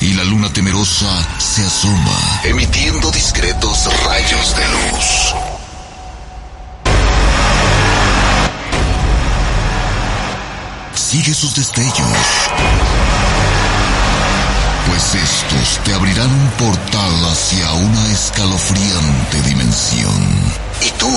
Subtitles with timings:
[0.00, 1.06] y la luna temerosa
[1.38, 5.34] se asoma, emitiendo discretos rayos de luz.
[10.94, 12.18] Sigue sus destellos,
[14.88, 20.52] pues estos te abrirán un portal hacia una escalofriante dimensión.
[20.84, 21.10] Y tú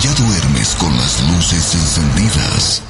[0.00, 2.82] ya duermes con las luces encendidas.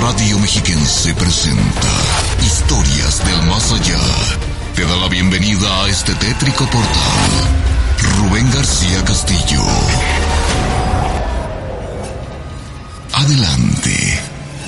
[0.00, 1.88] Radio Mexiquense presenta
[2.42, 3.98] Historias del Más Allá.
[4.74, 7.30] Te da la bienvenida a este tétrico portal.
[8.16, 9.62] Rubén García Castillo.
[13.12, 14.20] Adelante.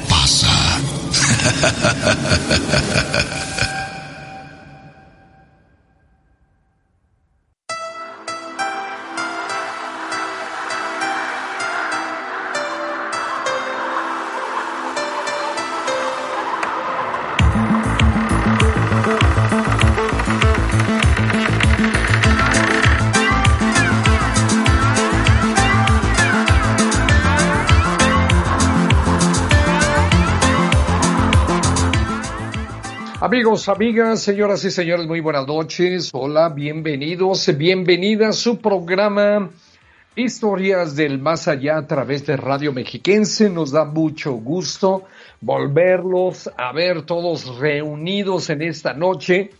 [0.09, 0.81] Pasa.
[33.41, 36.11] Amigos, amigas, señoras y señores, muy buenas noches.
[36.13, 39.49] Hola, bienvenidos, bienvenida a su programa
[40.15, 43.49] Historias del Más Allá a través de Radio Mexiquense.
[43.49, 45.05] Nos da mucho gusto
[45.41, 49.53] volverlos a ver todos reunidos en esta noche,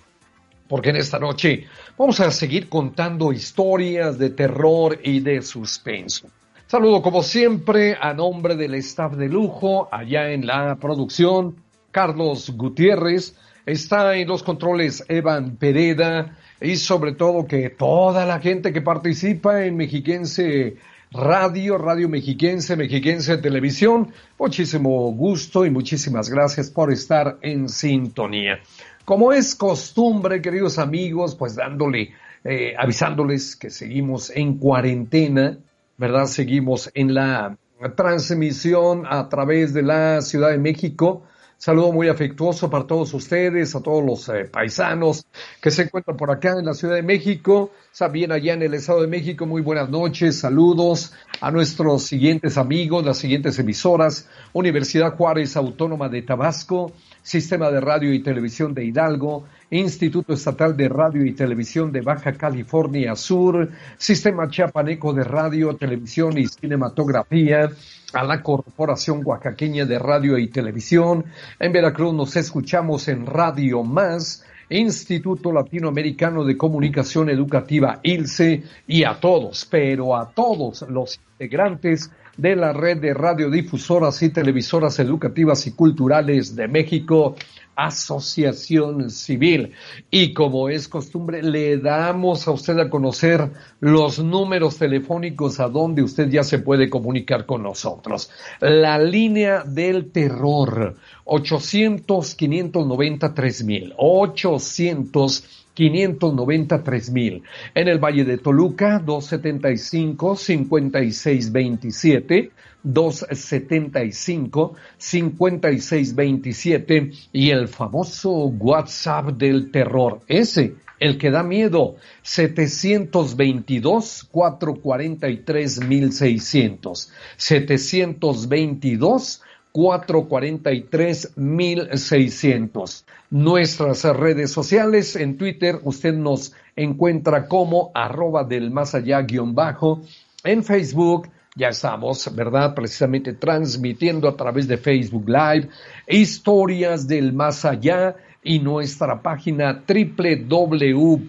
[0.69, 1.65] porque en esta noche
[1.97, 6.29] vamos a seguir contando historias de terror y de suspenso.
[6.67, 11.57] Saludo como siempre a nombre del staff de lujo allá en la producción,
[11.91, 13.35] Carlos Gutiérrez,
[13.67, 19.65] está en los controles Evan Pereda y sobre todo que toda la gente que participa
[19.65, 20.77] en Mexiquense
[21.13, 28.61] Radio, Radio Mexiquense, Mexiquense Televisión, muchísimo gusto y muchísimas gracias por estar en sintonía.
[29.05, 32.13] Como es costumbre, queridos amigos, pues dándole,
[32.45, 35.59] eh, avisándoles que seguimos en cuarentena,
[35.99, 36.27] ¿verdad?
[36.27, 37.57] Seguimos en la
[37.97, 41.25] transmisión a través de la Ciudad de México,
[41.63, 45.27] Saludo muy afectuoso para todos ustedes, a todos los eh, paisanos
[45.61, 49.03] que se encuentran por acá en la Ciudad de México, también allá en el Estado
[49.03, 49.45] de México.
[49.45, 56.23] Muy buenas noches, saludos a nuestros siguientes amigos, las siguientes emisoras, Universidad Juárez Autónoma de
[56.23, 62.01] Tabasco, Sistema de Radio y Televisión de Hidalgo, Instituto Estatal de Radio y Televisión de
[62.01, 63.69] Baja California Sur,
[63.99, 67.71] Sistema Chiapaneco de Radio, Televisión y Cinematografía,
[68.13, 71.25] a la Corporación Oaxaqueña de Radio y Televisión.
[71.59, 79.19] En Veracruz nos escuchamos en Radio Más, Instituto Latinoamericano de Comunicación Educativa ILCE y a
[79.19, 85.73] todos, pero a todos los integrantes de la red de radiodifusoras y televisoras educativas y
[85.73, 87.37] culturales de México,
[87.77, 89.75] Asociación Civil.
[90.11, 96.03] Y como es costumbre, le damos a usted a conocer los números telefónicos a donde
[96.03, 98.31] usted ya se puede comunicar con nosotros.
[98.61, 100.97] La línea del terror,
[101.27, 107.43] 800-593 mil, 800 593 mil.
[107.75, 120.23] En el Valle de Toluca, 275 5627 275 5627 y el famoso WhatsApp del terror,
[120.27, 129.43] ese, el que da miedo, 722 443 1600 722
[129.73, 139.23] 443 1600 Nuestras redes sociales, en Twitter usted nos encuentra como arroba del más allá
[139.23, 140.03] guion bajo,
[140.43, 142.75] en Facebook ya estamos, ¿verdad?
[142.75, 145.69] Precisamente transmitiendo a través de Facebook Live
[146.07, 151.21] historias del más allá y nuestra página www.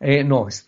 [0.00, 0.66] Eh, no, es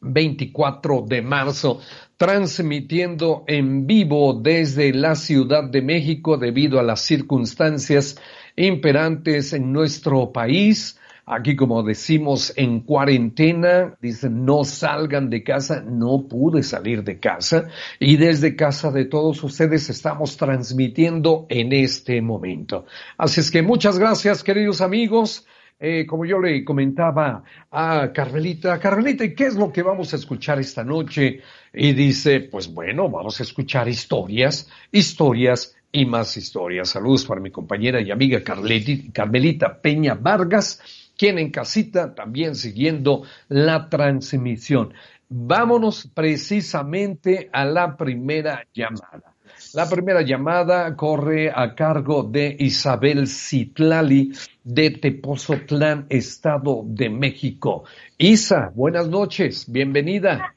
[0.00, 1.80] 24 de marzo,
[2.16, 8.18] transmitiendo en vivo desde la Ciudad de México debido a las circunstancias
[8.56, 10.98] imperantes en nuestro país.
[11.26, 17.68] Aquí, como decimos, en cuarentena, dicen, no salgan de casa, no pude salir de casa
[17.98, 22.84] y desde casa de todos ustedes estamos transmitiendo en este momento.
[23.16, 25.46] Así es que muchas gracias, queridos amigos.
[25.80, 30.16] eh, como yo le comentaba a Carmelita, Carmelita, ¿y qué es lo que vamos a
[30.16, 31.40] escuchar esta noche?
[31.72, 36.90] Y dice, pues bueno, vamos a escuchar historias, historias y más historias.
[36.90, 40.80] Saludos para mi compañera y amiga Carmelita Peña Vargas,
[41.16, 44.94] quien en casita también siguiendo la transmisión.
[45.28, 49.34] Vámonos precisamente a la primera llamada.
[49.72, 54.32] La primera llamada corre a cargo de Isabel Citlali
[54.62, 57.84] de Tepozotlán, Estado de México.
[58.18, 60.54] Isa, buenas noches, bienvenida.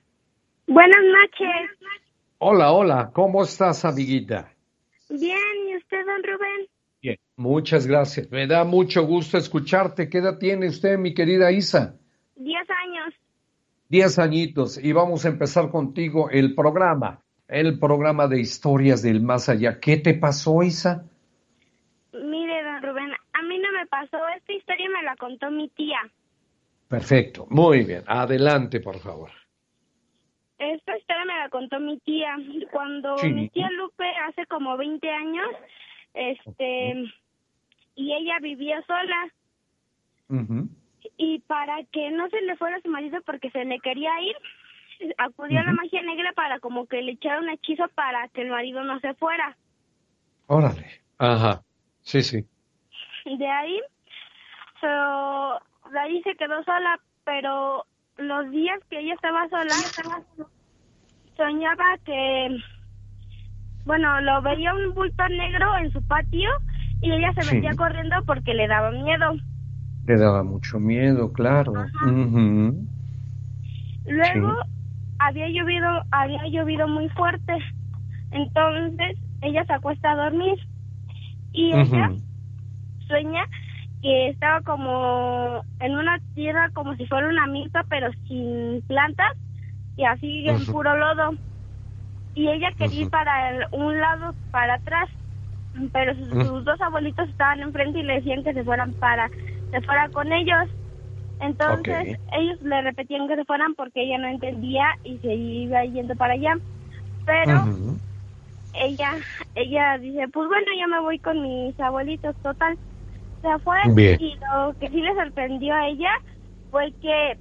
[0.67, 1.89] Buenas noches.
[2.39, 4.51] Hola, hola, ¿cómo estás, amiguita?
[5.09, 5.37] Bien,
[5.69, 6.76] ¿y usted, don Rubén?
[7.37, 8.29] Muchas gracias.
[8.29, 10.09] Me da mucho gusto escucharte.
[10.09, 11.95] ¿Qué edad tiene usted, mi querida Isa?
[12.35, 13.13] Diez años.
[13.87, 19.49] Diez añitos y vamos a empezar contigo el programa el programa de historias del más
[19.49, 19.79] allá.
[19.79, 21.05] ¿Qué te pasó, Isa?
[22.13, 24.17] Mire, don Rubén, a mí no me pasó.
[24.35, 25.99] Esta historia me la contó mi tía.
[26.87, 28.03] Perfecto, muy bien.
[28.07, 29.29] Adelante, por favor.
[30.57, 32.35] Esta historia me la contó mi tía.
[32.71, 35.47] Cuando mi tía Lupe hace como 20 años,
[36.13, 37.05] este,
[37.97, 39.27] y ella vivía sola.
[41.17, 44.35] Y para que no se le fuera su marido porque se le quería ir,
[45.17, 48.49] acudió a la magia negra para como que le echara un hechizo para que el
[48.49, 49.57] marido no se fuera.
[50.45, 51.63] Órale, ajá,
[52.01, 52.45] sí, sí.
[53.25, 53.81] De ahí,
[54.79, 57.85] so, de ahí se quedó sola, pero
[58.17, 59.75] los días que ella estaba sola,
[61.35, 62.57] soñaba que,
[63.85, 66.49] bueno, lo veía un bulto negro en su patio
[67.01, 69.35] y ella se metía corriendo porque le daba miedo.
[70.05, 71.73] Le daba mucho miedo, claro.
[74.07, 74.53] Luego
[75.19, 77.53] había llovido, había llovido muy fuerte.
[78.31, 80.55] Entonces ella se acuesta a dormir.
[81.53, 82.11] Y ella
[83.07, 83.45] sueña
[84.01, 89.33] que estaba como en una tierra como si fuera una milpa pero sin plantas
[89.95, 91.31] y así en puro lodo.
[92.35, 95.09] Y ella quería ir para un lado, para atrás,
[95.91, 99.29] pero sus, dos abuelitos estaban enfrente y le decían que se fueran para,
[99.71, 100.69] se fuera con ellos.
[101.39, 106.15] Entonces ellos le repetían que se fueran porque ella no entendía y se iba yendo
[106.15, 106.57] para allá.
[107.25, 107.65] Pero
[108.73, 109.11] ella
[109.55, 112.77] ella dice, pues bueno, yo me voy con mis abuelitos, total.
[113.41, 113.77] Se fue
[114.19, 116.09] y lo que sí le sorprendió a ella
[116.71, 117.37] fue que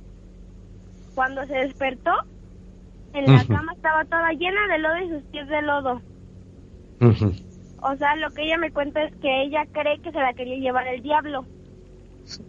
[1.14, 2.12] cuando se despertó,
[3.14, 6.02] en la cama estaba toda llena de lodo y sus pies de lodo.
[7.88, 10.56] O sea, lo que ella me cuenta es que ella cree que se la quería
[10.56, 11.44] llevar el diablo.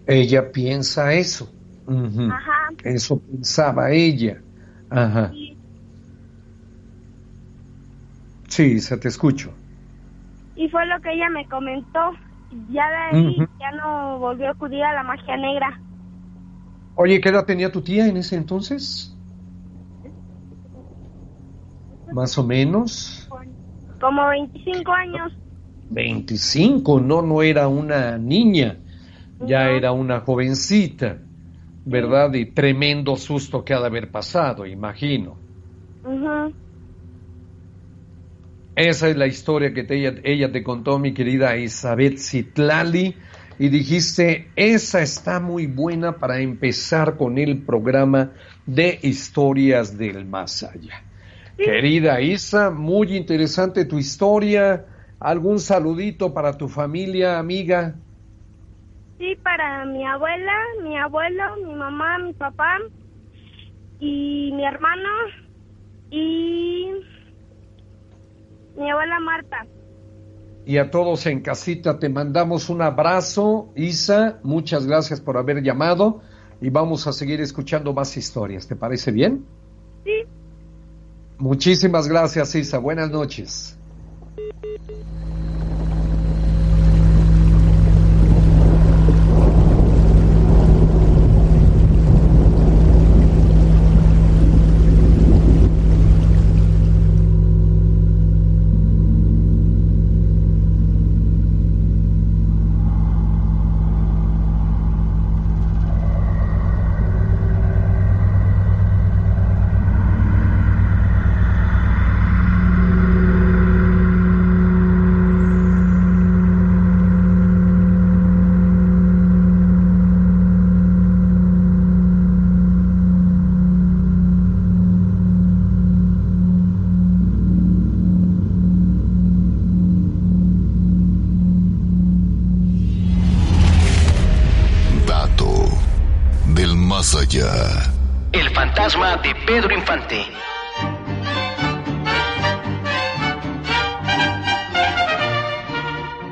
[0.08, 1.48] Ella piensa eso.
[1.88, 2.70] Ajá.
[2.84, 4.42] Eso pensaba ella.
[4.90, 5.32] Ajá.
[8.48, 8.80] Sí.
[8.80, 9.54] se te escucho.
[10.56, 12.14] Y fue lo que ella me comentó.
[12.72, 15.80] Ya de ahí ya no volvió a acudir a la magia negra.
[16.96, 19.16] Oye, ¿qué edad tenía tu tía en ese entonces?
[22.12, 23.28] Más o menos.
[24.00, 25.34] Como 25 años.
[25.90, 28.78] 25, no, no era una niña
[29.40, 31.18] ya era una jovencita,
[31.86, 32.34] ¿verdad?
[32.34, 35.38] Y tremendo susto que ha de haber pasado, imagino.
[38.76, 43.16] Esa es la historia que ella, ella, te contó, mi querida Isabel Citlali,
[43.60, 48.32] y dijiste, esa está muy buena para empezar con el programa
[48.68, 51.07] de historias del más allá.
[51.58, 54.86] Querida Isa, muy interesante tu historia.
[55.20, 57.96] ¿Algún saludito para tu familia, amiga?
[59.18, 62.78] Sí, para mi abuela, mi abuelo, mi mamá, mi papá
[64.00, 65.10] y mi hermano
[66.12, 66.92] y
[68.76, 69.66] mi abuela Marta.
[70.68, 76.22] Y a todos en casita te mandamos un abrazo, Isa, muchas gracias por haber llamado
[76.62, 79.46] y vamos a seguir escuchando más historias, ¿te parece bien?
[80.04, 80.37] Sí.
[81.40, 83.78] Muchísimas gracias, Isa, buenas noches.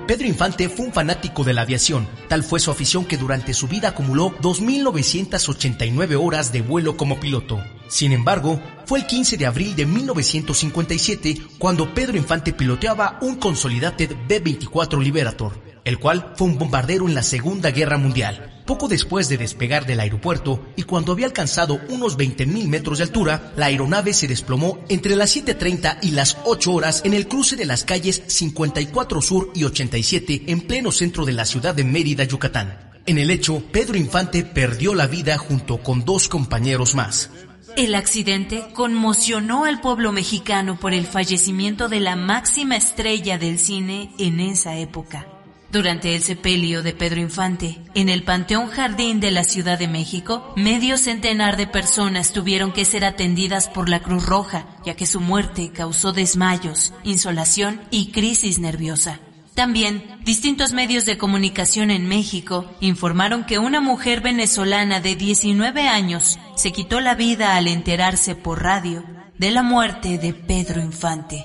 [0.08, 0.70] Pedro Infante.
[0.70, 4.30] Fue un fanático de la aviación, tal fue su afición que durante su vida acumuló
[4.40, 7.60] 2.989 horas de vuelo como piloto.
[7.88, 14.16] Sin embargo, fue el 15 de abril de 1957 cuando Pedro Infante piloteaba un Consolidated
[14.28, 18.55] B-24 Liberator, el cual fue un bombardero en la Segunda Guerra Mundial.
[18.66, 23.54] Poco después de despegar del aeropuerto y cuando había alcanzado unos 20.000 metros de altura,
[23.56, 27.66] la aeronave se desplomó entre las 7.30 y las 8 horas en el cruce de
[27.66, 32.92] las calles 54 Sur y 87 en pleno centro de la ciudad de Mérida, Yucatán.
[33.06, 37.30] En el hecho, Pedro Infante perdió la vida junto con dos compañeros más.
[37.78, 44.12] El accidente conmocionó al pueblo mexicano por el fallecimiento de la máxima estrella del cine
[44.18, 45.28] en esa época.
[45.76, 50.54] Durante el sepelio de Pedro Infante, en el Panteón Jardín de la Ciudad de México,
[50.56, 55.20] medio centenar de personas tuvieron que ser atendidas por la Cruz Roja, ya que su
[55.20, 59.20] muerte causó desmayos, insolación y crisis nerviosa.
[59.54, 66.40] También, distintos medios de comunicación en México informaron que una mujer venezolana de 19 años
[66.56, 69.04] se quitó la vida al enterarse por radio
[69.38, 71.44] de la muerte de Pedro Infante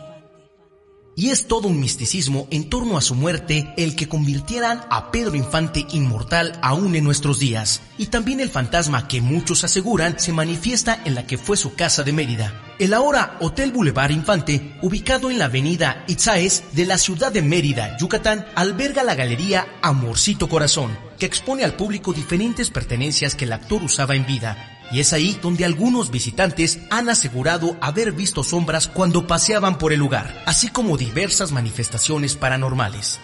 [1.15, 5.35] y es todo un misticismo en torno a su muerte el que convirtieran a Pedro
[5.37, 11.03] Infante inmortal aún en nuestros días, y también el fantasma que muchos aseguran se manifiesta
[11.05, 12.63] en la que fue su casa de Mérida.
[12.79, 17.97] El ahora Hotel Boulevard Infante, ubicado en la avenida Itzaes de la ciudad de Mérida,
[17.99, 23.83] Yucatán, alberga la galería Amorcito Corazón, que expone al público diferentes pertenencias que el actor
[23.83, 29.27] usaba en vida, y es ahí donde algunos visitantes han asegurado haber visto sombras cuando
[29.27, 33.21] paseaban por el lugar, así como diversas manifestaciones paranormales.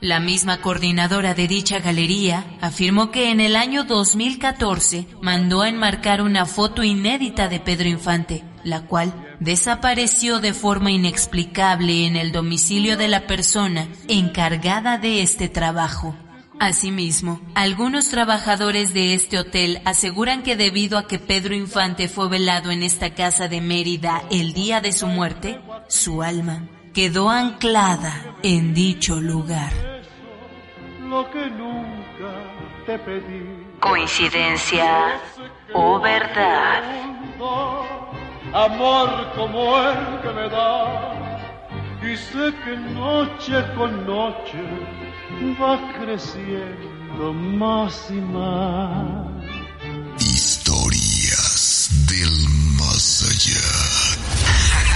[0.00, 6.20] La misma coordinadora de dicha galería afirmó que en el año 2014 mandó a enmarcar
[6.20, 12.98] una foto inédita de Pedro Infante, la cual desapareció de forma inexplicable en el domicilio
[12.98, 16.14] de la persona encargada de este trabajo.
[16.58, 22.70] Asimismo, algunos trabajadores de este hotel aseguran que debido a que Pedro Infante fue velado
[22.70, 28.72] en esta casa de Mérida el día de su muerte, su alma quedó anclada en
[28.72, 29.70] dicho lugar.
[33.80, 35.20] Coincidencia
[35.74, 36.82] o verdad.
[38.54, 41.38] Amor como el que me da,
[42.02, 45.05] y sé que noche con noche
[45.60, 49.26] va creciendo más y más.
[50.18, 54.95] Historias del más allá.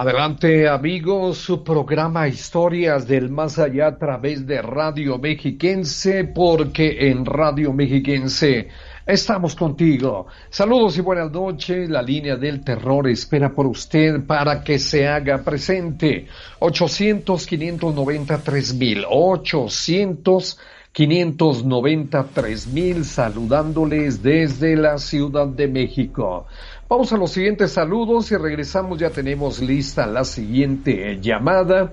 [0.00, 7.26] Adelante amigos, su programa Historias del Más Allá a través de Radio Mexiquense, porque en
[7.26, 8.68] Radio Mexiquense
[9.04, 10.28] estamos contigo.
[10.50, 11.90] Saludos y buenas noches.
[11.90, 16.28] La línea del terror espera por usted para que se haga presente.
[16.60, 19.04] 800-593 mil.
[19.04, 20.60] 800
[20.98, 26.46] 593 mil saludándoles desde la Ciudad de México.
[26.90, 28.98] Vamos a los siguientes saludos y regresamos.
[28.98, 31.92] Ya tenemos lista la siguiente llamada.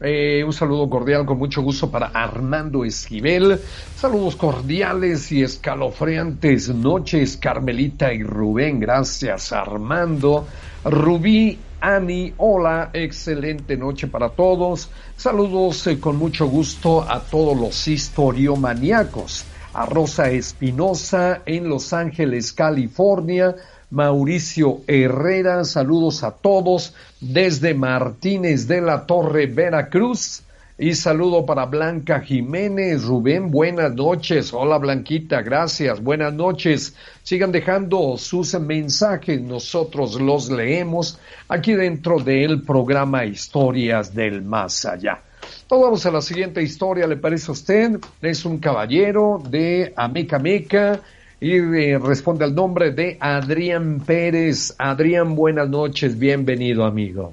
[0.00, 3.60] Eh, un saludo cordial con mucho gusto para Armando Esquivel.
[3.94, 8.80] Saludos cordiales y escalofriantes noches, Carmelita y Rubén.
[8.80, 10.48] Gracias, Armando.
[10.84, 14.90] Rubí, Ani, hola, excelente noche para todos.
[15.16, 19.44] Saludos eh, con mucho gusto a todos los historiomaníacos.
[19.74, 23.54] A Rosa Espinosa en Los Ángeles, California.
[23.92, 30.44] Mauricio Herrera, saludos a todos desde Martínez de la Torre, Veracruz.
[30.78, 34.54] Y saludo para Blanca Jiménez, Rubén, buenas noches.
[34.54, 36.96] Hola Blanquita, gracias, buenas noches.
[37.22, 45.20] Sigan dejando sus mensajes, nosotros los leemos aquí dentro del programa Historias del Más Allá.
[45.68, 48.00] vamos a la siguiente historia, ¿le parece a usted?
[48.22, 50.98] Es un caballero de Ameca Meca
[51.42, 54.76] y eh, responde al nombre de Adrián Pérez.
[54.78, 57.32] Adrián, buenas noches, bienvenido amigo.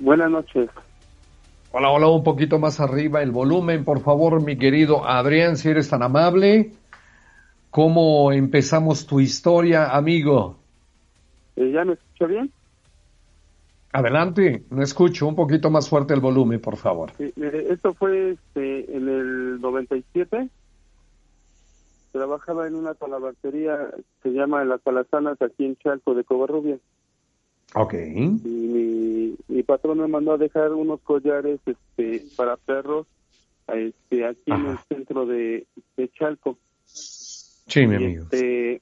[0.00, 0.68] Buenas noches.
[1.70, 5.88] Hola, hola, un poquito más arriba el volumen, por favor, mi querido Adrián, si eres
[5.88, 6.72] tan amable.
[7.70, 10.56] ¿Cómo empezamos tu historia, amigo?
[11.54, 12.50] Eh, ¿Ya me escucho bien?
[13.92, 17.12] Adelante, no escucho, un poquito más fuerte el volumen, por favor.
[17.16, 20.48] Sí, esto fue este, en el 97
[22.12, 23.90] trabajaba en una talabartería,
[24.22, 26.80] se llama Las Palazanas, aquí en Chalco de Covarrubias.
[27.74, 27.94] Ok.
[27.94, 33.06] Y mi, mi patrón me mandó a dejar unos collares este, para perros
[33.68, 36.58] este, aquí en el centro de, de Chalco.
[36.84, 38.24] Sí, mi amigo.
[38.24, 38.80] este,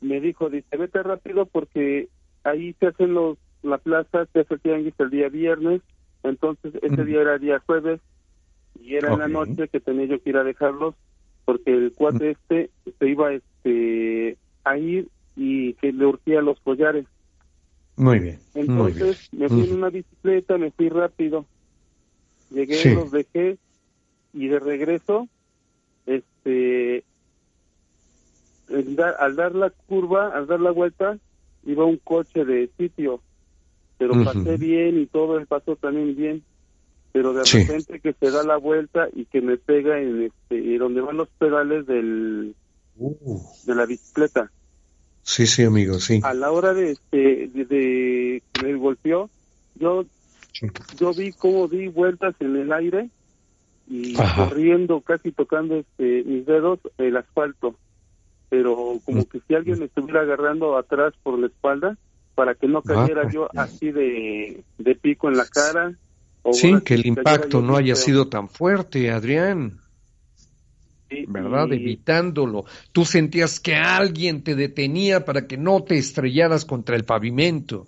[0.00, 2.08] me dijo, dice, vete rápido porque
[2.44, 5.82] ahí se hacen los, la plaza, se hace el tianguis el día viernes,
[6.22, 7.06] entonces ese Mm.
[7.06, 8.00] día era día jueves
[8.80, 10.94] y era en la noche que tenía yo que ir a dejarlos
[11.50, 12.30] porque el cuate Mm.
[12.30, 17.06] este se iba este a ir y que le urgía los collares.
[17.96, 18.38] Muy bien.
[18.54, 18.70] Muy bien.
[18.70, 19.74] Entonces me fui en Ujú.
[19.74, 21.44] una bicicleta, me fui rápido.
[22.50, 22.94] Llegué, Sí.
[22.94, 23.58] los dejé
[24.32, 25.28] y de regreso,
[26.06, 27.02] este,
[28.68, 31.18] dar- al dar la curva, al dar la vuelta,
[31.64, 33.22] iba un coche de sitio,
[33.98, 36.44] pero pasé bien y todo el paso también bien.
[37.12, 37.58] Pero de Sí.
[37.64, 41.28] repente que se da la vuelta y que me pega en este, donde van los
[41.38, 42.54] pedales del,
[42.96, 44.50] Uh, de la bicicleta.
[45.22, 46.20] sí, sí, amigo, sí.
[46.22, 49.30] A la hora de, este, de, de que me golpeó,
[49.74, 50.04] yo
[50.52, 50.66] Sí.
[50.98, 53.08] yo vi cómo di vueltas en el aire
[53.88, 54.48] y Ajá.
[54.48, 57.76] corriendo, casi tocando este, mis dedos, el asfalto.
[58.50, 59.24] Pero como Mm.
[59.26, 61.96] que si alguien me estuviera agarrando atrás por la espalda
[62.34, 65.94] para que no cayera Ah, yo así de, de pico en la cara.
[66.52, 69.78] Sí, que el impacto no haya sido tan fuerte, Adrián,
[71.08, 71.68] Sí, ¿verdad?
[71.70, 72.64] y- Evitándolo.
[72.92, 77.86] Tú sentías que alguien te detenía para que no te estrellaras contra el pavimento.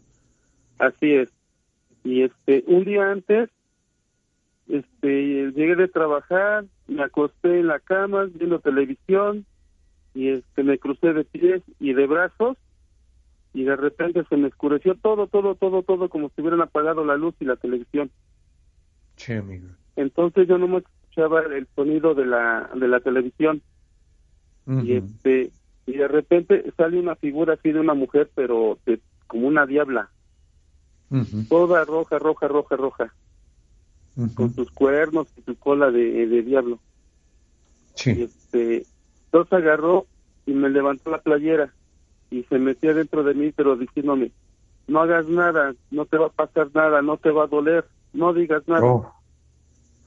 [0.78, 1.28] Así es.
[2.04, 3.48] Y este, un día antes,
[4.68, 9.46] este, llegué de trabajar, me acosté en la cama viendo televisión
[10.14, 12.56] y este, me crucé de pies y de brazos
[13.54, 17.16] y de repente se me oscureció todo, todo, todo, todo como si hubieran apagado la
[17.16, 18.10] luz y la televisión.
[19.22, 19.68] Sí, amigo.
[19.96, 23.62] Entonces yo no me escuchaba el sonido de la, de la televisión.
[24.84, 25.50] Y este,
[25.86, 30.10] y de repente sale una figura así de una mujer, pero de- como una diabla,
[31.48, 33.14] toda roja, roja, roja, roja.
[34.34, 36.80] Con sus cuernos y su cola de, de diablo.
[38.18, 38.86] Y este,
[39.26, 40.06] entonces agarró
[40.46, 41.74] y me levantó la playera.
[42.30, 44.32] Y se metía dentro de mí, pero diciéndome,
[44.86, 48.32] no hagas nada, no te va a pasar nada, no te va a doler, no
[48.32, 48.84] digas nada.
[48.84, 49.12] Oh.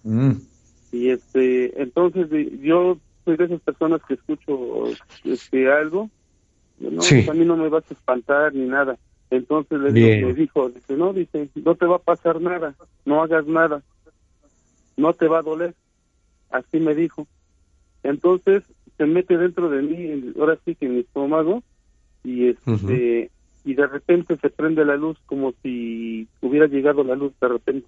[0.03, 0.33] Mm.
[0.91, 2.27] Y este, entonces
[2.61, 4.85] yo soy de esas personas que escucho
[5.23, 6.09] este algo,
[6.79, 7.15] no, Sí.
[7.15, 8.97] pues, a mí no me vas a espantar ni nada.
[9.31, 10.27] Entonces le, Bien.
[10.27, 13.81] me dijo, dice, no, dice, no te va a pasar nada, no hagas nada,
[14.97, 15.73] no te va a doler.
[16.51, 17.27] Así me dijo.
[18.03, 18.63] Entonces
[18.97, 21.63] se mete dentro de mí, ahora sí que en mi estómago,
[22.23, 23.31] y este,
[23.65, 27.87] y de repente se prende la luz como si hubiera llegado la luz de repente.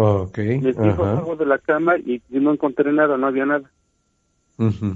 [0.00, 0.38] Ok.
[0.38, 1.10] Me fijo Ajá.
[1.10, 3.68] abajo de la cama y no encontré nada, no había nada.
[4.56, 4.94] Ujú.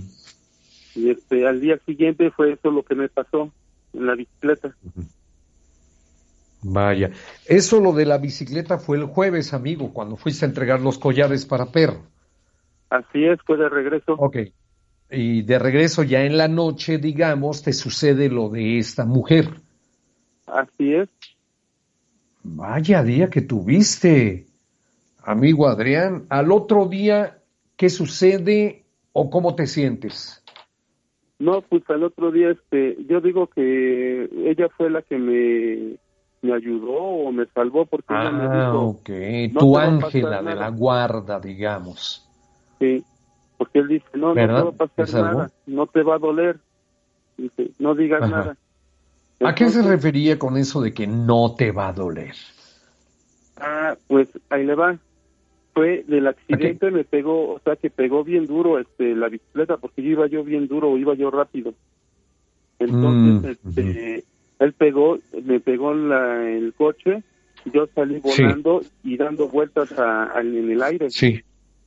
[0.95, 3.51] Y este, al día siguiente fue eso lo que me pasó
[3.95, 4.77] en la bicicleta.
[6.63, 7.11] Vaya.
[7.47, 11.47] Eso lo de la bicicleta fue el jueves, amigo, cuando fuiste a entregar los collares
[11.47, 12.03] para perro.
[12.89, 14.15] Así es, fue de regreso.
[14.15, 14.37] Ok.
[15.11, 19.49] Y de regreso ya en la noche, digamos, te sucede lo de esta mujer.
[20.47, 21.09] Así es.
[22.45, 24.47] Vaya día que tuviste,
[25.25, 26.27] amigo Adrián.
[26.29, 27.39] Al otro día,
[27.77, 30.43] ¿qué sucede o cómo te sientes?
[31.39, 35.97] No, pues al otro día, este, yo digo que ella fue la que me,
[36.41, 39.09] me ayudó o me salvó porque ella me Ah, dijo, ok.
[39.53, 40.55] "No tu ángela de nada".
[40.61, 42.29] la guarda, digamos.
[42.79, 43.05] sí,
[43.59, 46.61] porque él dice, no, no te va a pasar nada, no te va a doler.
[47.37, 48.31] Dice, no digas Ajá.
[48.31, 48.57] nada.
[49.41, 52.35] ¿A qué se refería con eso de que no te va a doler?
[53.57, 54.99] Ah, pues ahí le va.
[55.75, 60.03] Fue del accidente, me pegó, o sea, que pegó bien duro este la bicicleta porque
[60.03, 61.73] yo iba yo bien duro, iba yo rápido.
[62.79, 64.25] Entonces, Mm, este,
[64.59, 67.23] él pegó, me pegó en la, el coche,
[67.73, 68.43] yo salí Sí.
[68.43, 71.11] volando y dando vueltas a- a- en el aire.
[71.11, 71.41] Sí,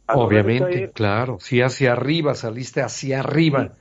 [0.07, 1.37] A obviamente, caer, claro.
[1.39, 3.73] Si hacia arriba, saliste hacia arriba,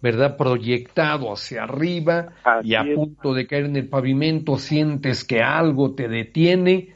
[0.00, 0.36] ¿verdad?
[0.36, 2.94] Proyectado hacia arriba Así y a es.
[2.94, 6.93] punto de caer en el pavimento, sientes que algo te detiene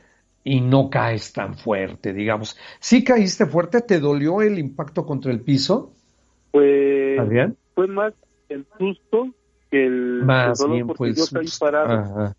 [0.49, 2.57] y no caes tan fuerte, digamos.
[2.81, 3.83] ¿Sí caíste fuerte?
[3.83, 5.93] ¿Te dolió el impacto contra el piso?
[6.51, 7.57] Pues Adrián.
[7.75, 8.15] fue más
[8.49, 9.29] el susto
[9.71, 11.67] que el, el Más dolor bien porque el yo caí susto.
[11.67, 11.93] parado.
[11.93, 12.35] Ajá.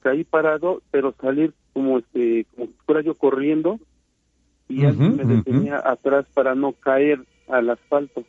[0.00, 3.78] caí parado, pero salir como este, como si fuera yo corriendo
[4.68, 8.24] y Ujú, alguien me detenía atrás para no caer al asfalto.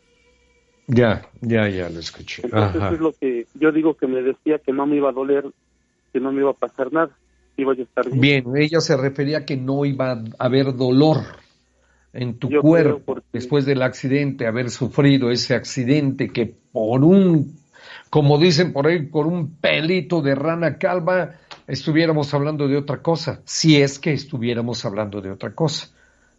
[0.87, 2.43] Ya, ya, ya lo escuché.
[2.43, 2.93] Entonces Ajá.
[2.93, 5.51] es lo que yo digo que me decía que no me iba a doler,
[6.13, 7.17] que no me iba a pasar nada,
[7.57, 8.21] iba yo a estar bien.
[8.21, 11.17] Bien, ella se refería a que no iba a haber dolor
[12.13, 17.55] en tu cuerpo después del accidente, haber sufrido ese accidente que por un,
[18.09, 21.35] como dicen por ahí, por un pelito de rana calva,
[21.67, 25.89] estuviéramos hablando de otra cosa, si es que estuviéramos hablando de otra cosa.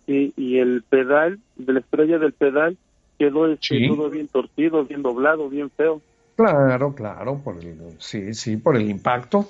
[0.06, 2.78] Sí, y el pedal, de la estrella del pedal,
[3.18, 6.00] quedó este, todo bien torcido, bien doblado, bien feo.
[6.34, 9.46] Claro, claro, por el, sí, sí, por el impacto.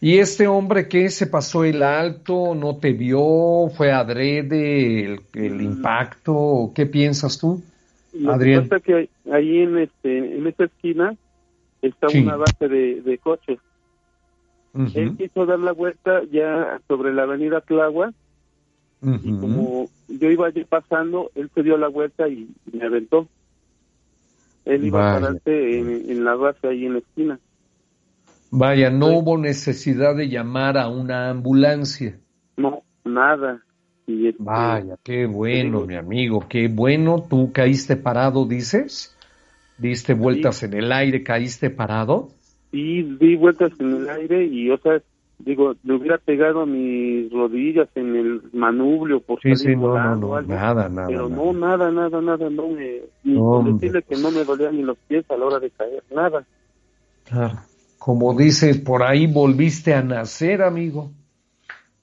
[0.00, 5.54] ¿Y este hombre que se pasó el alto, no te vio, fue adrede el, el
[5.54, 5.60] mm.
[5.60, 6.70] impacto?
[6.74, 7.60] ¿Qué piensas tú,
[8.12, 8.68] Lo Adrián?
[8.68, 11.16] Que que ahí en, este, en esta esquina
[11.82, 13.58] está una base de, coches.
[14.94, 18.14] Él quiso dar la vuelta ya sobre la avenida Tláhuac
[19.02, 23.26] y como yo iba allí pasando, él se dio la vuelta y me aventó.
[24.64, 27.40] Él iba a pararse en, en la base ahí en la esquina.
[28.50, 32.18] Vaya, no hubo necesidad de llamar a una ambulancia.
[32.56, 33.62] No, nada.
[34.06, 37.26] Y este, Vaya, qué bueno, mi amigo, qué bueno.
[37.28, 39.14] ¿Tú caíste parado, dices?
[39.76, 42.30] ¿Diste vueltas en el aire, caíste parado?
[42.70, 45.00] Sí, di vueltas en el aire y, o sea,
[45.38, 50.16] digo, le hubiera pegado a mis rodillas en el manubrio por sí, sí, no, no,
[50.16, 51.06] no, nada, nada.
[51.06, 53.02] Pero no, nada, nada, nada, no me...
[53.24, 56.44] Ni decirle que no me dolían ni los pies a la hora de caer, nada.
[57.24, 57.58] Claro.
[57.98, 61.10] Como dices, por ahí volviste a nacer, amigo.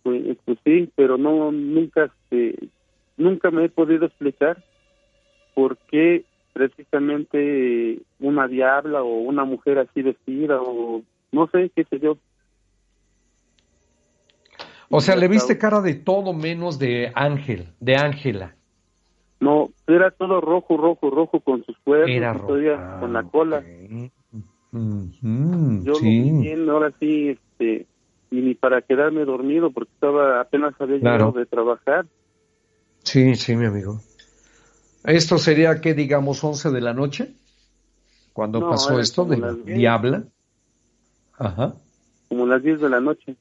[0.04, 2.70] Pues, pues sí, pero no, nunca, este,
[3.18, 4.64] nunca me he podido explicar
[5.54, 12.00] por qué precisamente una diabla o una mujer así vestida o no sé, qué sé
[12.00, 12.18] yo.
[14.90, 18.56] O sea, le viste cara de todo menos de Ángel, de Ángela.
[19.40, 23.64] No, era todo rojo, rojo, rojo con sus cuernos, era con la cola.
[24.76, 26.32] Yo sí.
[26.32, 27.88] lo bien, ahora sí, este,
[28.32, 32.06] y ni para quedarme dormido porque estaba apenas había llegado de trabajar.
[33.04, 34.02] Sí, sí, mi amigo.
[35.06, 37.34] ¿Esto sería que digamos 11 de la noche?
[38.34, 40.26] Cuando pasó esto de la diabla.
[41.38, 41.76] Ajá.
[42.28, 43.36] Como las 10 de la noche.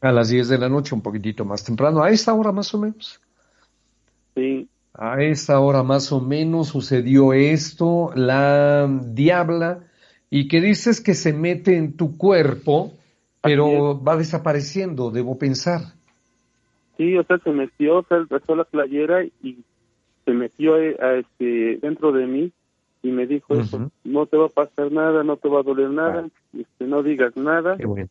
[0.00, 2.78] A las 10 de la noche, un poquitito más temprano, a esta hora más o
[2.78, 3.20] menos.
[4.34, 4.68] Sí.
[4.92, 8.10] A esta hora más o menos sucedió esto.
[8.14, 9.84] La diabla
[10.30, 12.92] y que dices que se mete en tu cuerpo,
[13.42, 15.94] pero va desapareciendo, debo pensar.
[16.96, 19.58] Sí, o sea, se metió, o sea, la playera y
[20.24, 22.52] se metió eh, a, este, dentro de mí
[23.02, 23.54] y me dijo
[24.02, 26.26] no te va a pasar nada, no te va a doler nada,
[26.58, 27.76] este, no digas nada.
[27.76, 28.08] Qué bueno.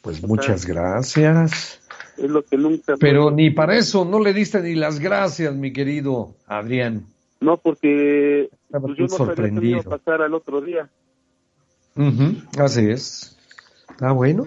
[0.00, 1.82] Pues muchas gracias.
[2.16, 2.94] Es lo que nunca...
[2.98, 7.04] Pero ni para eso no le diste ni las gracias, mi querido Adrián.
[7.40, 9.56] No, porque pues, yo no sorprendido.
[9.56, 10.88] sabía qué iba a pasar al otro día
[12.58, 13.36] así es.
[14.00, 14.46] Ah, bueno.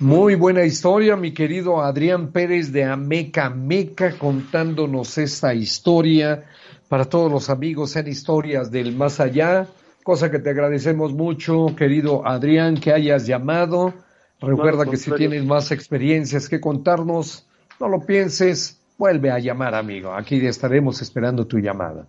[0.00, 6.44] Muy buena historia, mi querido Adrián Pérez de Ameca Meca, contándonos esta historia
[6.88, 9.68] para todos los amigos en historias del más allá,
[10.02, 13.94] cosa que te agradecemos mucho, querido Adrián, que hayas llamado.
[14.40, 17.46] Recuerda que si tienes más experiencias que contarnos,
[17.80, 20.12] no lo pienses, vuelve a llamar, amigo.
[20.12, 22.06] Aquí estaremos esperando tu llamada.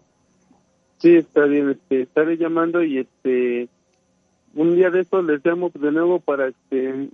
[0.98, 3.70] Sí, está bien, este, estaré llamando y este
[4.56, 7.10] un día de estos les llamo de nuevo para este,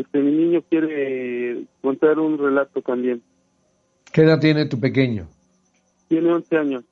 [0.00, 3.22] este mi niño quiere contar un relato también.
[4.12, 5.28] ¿Qué edad tiene tu pequeño?
[6.08, 6.84] Tiene 11 años.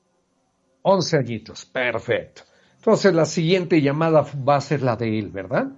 [0.83, 2.43] 11 añitos, perfecto.
[2.77, 5.71] Entonces la siguiente llamada va a ser la de él, ¿verdad?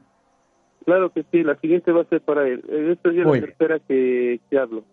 [0.85, 2.63] Claro que sí, la siguiente va a ser para él.
[2.91, 4.83] Esta es la tercera que, que hablo.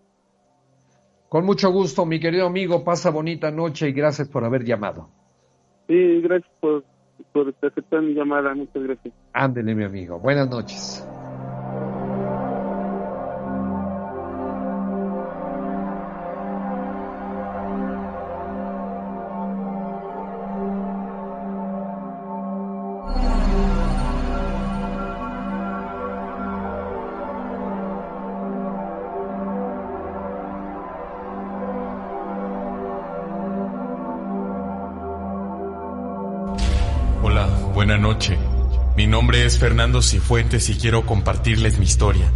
[1.27, 5.09] Con mucho gusto, mi querido amigo, pasa bonita noche y gracias por haber llamado.
[5.87, 6.83] Sí, gracias por
[7.31, 8.53] por aceptar mi llamada.
[8.53, 9.13] Muchas gracias.
[9.33, 10.19] Ándele, mi amigo.
[10.19, 11.05] Buenas noches.
[39.07, 42.29] Mi nombre es Fernando Cifuentes y quiero compartirles mi historia.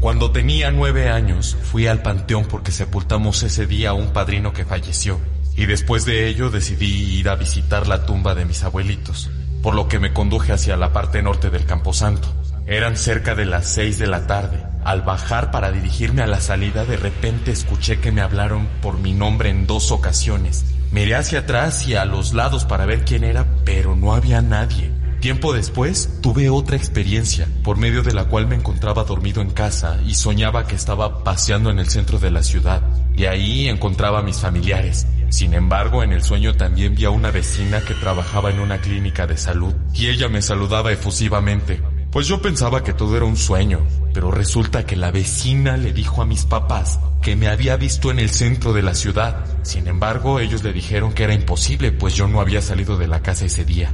[0.00, 4.64] Cuando tenía nueve años, fui al panteón porque sepultamos ese día a un padrino que
[4.64, 5.20] falleció.
[5.54, 9.30] Y después de ello decidí ir a visitar la tumba de mis abuelitos,
[9.62, 12.26] por lo que me conduje hacia la parte norte del Camposanto.
[12.66, 14.60] Eran cerca de las seis de la tarde.
[14.82, 19.12] Al bajar para dirigirme a la salida, de repente escuché que me hablaron por mi
[19.12, 20.64] nombre en dos ocasiones.
[20.90, 24.97] Miré hacia atrás y a los lados para ver quién era, pero no había nadie.
[25.20, 29.98] Tiempo después, tuve otra experiencia, por medio de la cual me encontraba dormido en casa
[30.06, 32.82] y soñaba que estaba paseando en el centro de la ciudad,
[33.16, 35.08] y ahí encontraba a mis familiares.
[35.30, 39.26] Sin embargo, en el sueño también vi a una vecina que trabajaba en una clínica
[39.26, 41.82] de salud, y ella me saludaba efusivamente.
[42.12, 43.80] Pues yo pensaba que todo era un sueño,
[44.14, 48.20] pero resulta que la vecina le dijo a mis papás que me había visto en
[48.20, 49.44] el centro de la ciudad.
[49.62, 53.20] Sin embargo, ellos le dijeron que era imposible, pues yo no había salido de la
[53.20, 53.92] casa ese día.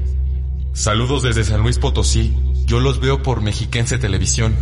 [0.75, 2.35] Saludos desde San Luis Potosí.
[2.67, 4.57] Yo los veo por Mexiquense Televisión.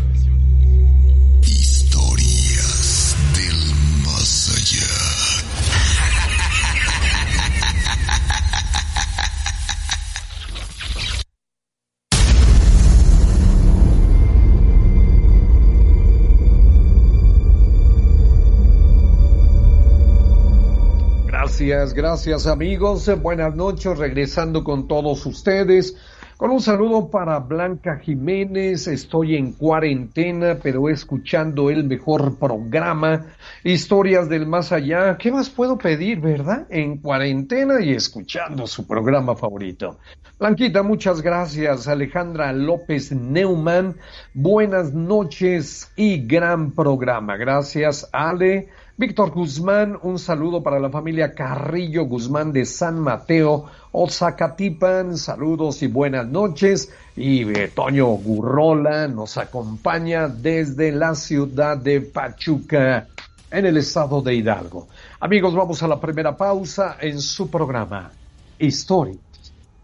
[21.63, 23.09] Gracias, amigos.
[23.23, 25.97] Buenas noches, regresando con todos ustedes.
[26.37, 33.27] Con un saludo para Blanca Jiménez, estoy en cuarentena, pero escuchando el mejor programa,
[33.63, 35.17] Historias del Más Allá.
[35.17, 36.67] ¿Qué más puedo pedir, verdad?
[36.69, 39.99] En cuarentena y escuchando su programa favorito.
[40.41, 41.87] Blanquita, muchas gracias.
[41.87, 43.95] Alejandra López Neumann,
[44.35, 47.37] buenas noches y gran programa.
[47.37, 48.69] Gracias, Ale.
[48.97, 55.87] Víctor Guzmán, un saludo para la familia Carrillo Guzmán de San Mateo, Ozacatipan, saludos y
[55.87, 56.93] buenas noches.
[57.17, 63.09] Y Toño Gurrola nos acompaña desde la ciudad de Pachuca,
[63.51, 64.89] en el estado de Hidalgo.
[65.21, 68.11] Amigos, vamos a la primera pausa en su programa,
[68.59, 69.17] Historias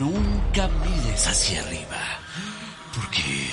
[0.00, 2.00] nunca mires hacia arriba.
[2.94, 3.50] Porque,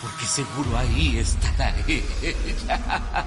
[0.00, 3.26] porque seguro ahí estará ella.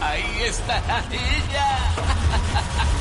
[0.00, 1.68] Ahí estará ella.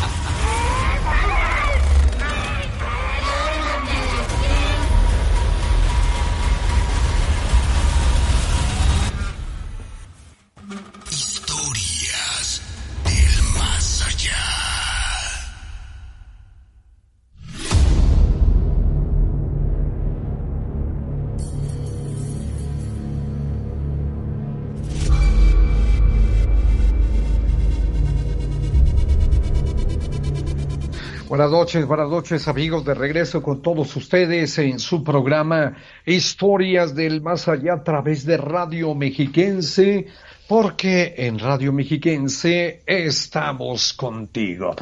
[31.38, 37.22] Buenas noches, buenas noches amigos, de regreso con todos ustedes en su programa Historias del
[37.22, 40.08] Más Allá a través de Radio Mexiquense,
[40.48, 44.76] porque en Radio Mexiquense estamos contigo.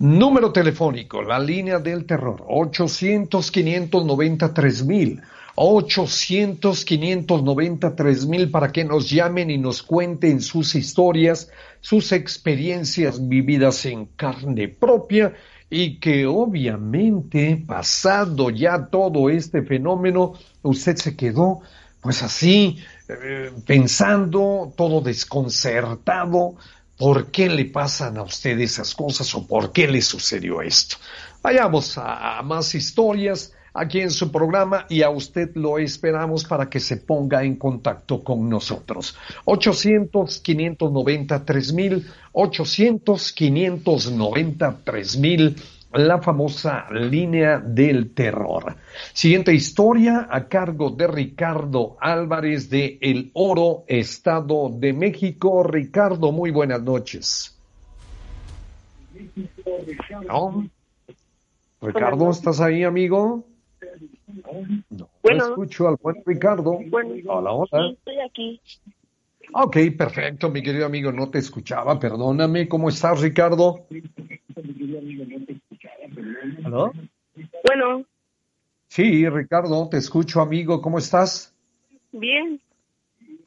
[0.00, 5.22] Número telefónico, la línea del terror, 800-593 mil,
[5.54, 13.86] 800 593 mil para que nos llamen y nos cuenten sus historias, sus experiencias vividas
[13.86, 15.32] en carne propia
[15.74, 21.62] y que obviamente pasado ya todo este fenómeno, usted se quedó
[22.02, 22.76] pues así
[23.08, 26.56] eh, pensando, todo desconcertado,
[26.98, 30.96] ¿por qué le pasan a usted esas cosas o por qué le sucedió esto?
[31.40, 36.78] Vayamos a más historias aquí en su programa y a usted lo esperamos para que
[36.80, 39.16] se ponga en contacto con nosotros.
[39.44, 45.56] 800-593 mil, 800-593 mil,
[45.92, 48.76] la famosa línea del terror.
[49.12, 55.62] Siguiente historia a cargo de Ricardo Álvarez de El Oro, Estado de México.
[55.62, 57.56] Ricardo, muy buenas noches.
[61.82, 63.44] Ricardo, ¿estás ahí, amigo?
[64.90, 66.78] No, bueno, escucho al buen Ricardo.
[67.26, 67.90] hola, hola.
[67.92, 68.60] estoy aquí.
[69.52, 72.68] Ok, perfecto, mi querido amigo, no te escuchaba, perdóname.
[72.68, 73.86] ¿Cómo estás, Ricardo?
[76.64, 76.92] ¿Aló?
[77.66, 78.04] Bueno.
[78.88, 80.80] Sí, Ricardo, te escucho, amigo.
[80.80, 81.54] ¿Cómo estás?
[82.12, 82.60] Bien.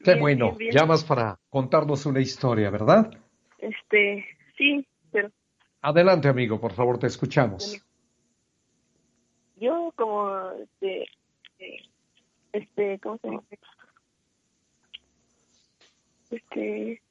[0.03, 0.55] Qué bueno.
[0.71, 3.11] Llamas para contarnos una historia, ¿verdad?
[3.57, 4.25] Este,
[4.57, 5.31] sí, pero.
[5.81, 7.85] Adelante, amigo, por favor, te escuchamos
[9.65, 11.07] yo como este
[12.53, 13.43] este cómo se llama
[16.29, 17.01] este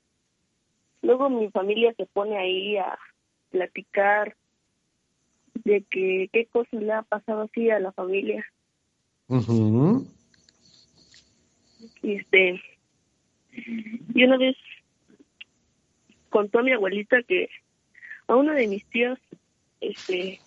[1.02, 2.96] luego mi familia se pone ahí a
[3.50, 4.36] platicar
[5.64, 8.44] de que qué cosas le ha pasado así a la familia.
[12.02, 12.60] Y este
[14.14, 14.56] y una vez
[16.30, 17.48] contó a mi abuelita que
[18.28, 19.18] a una de mis tías
[19.80, 20.40] este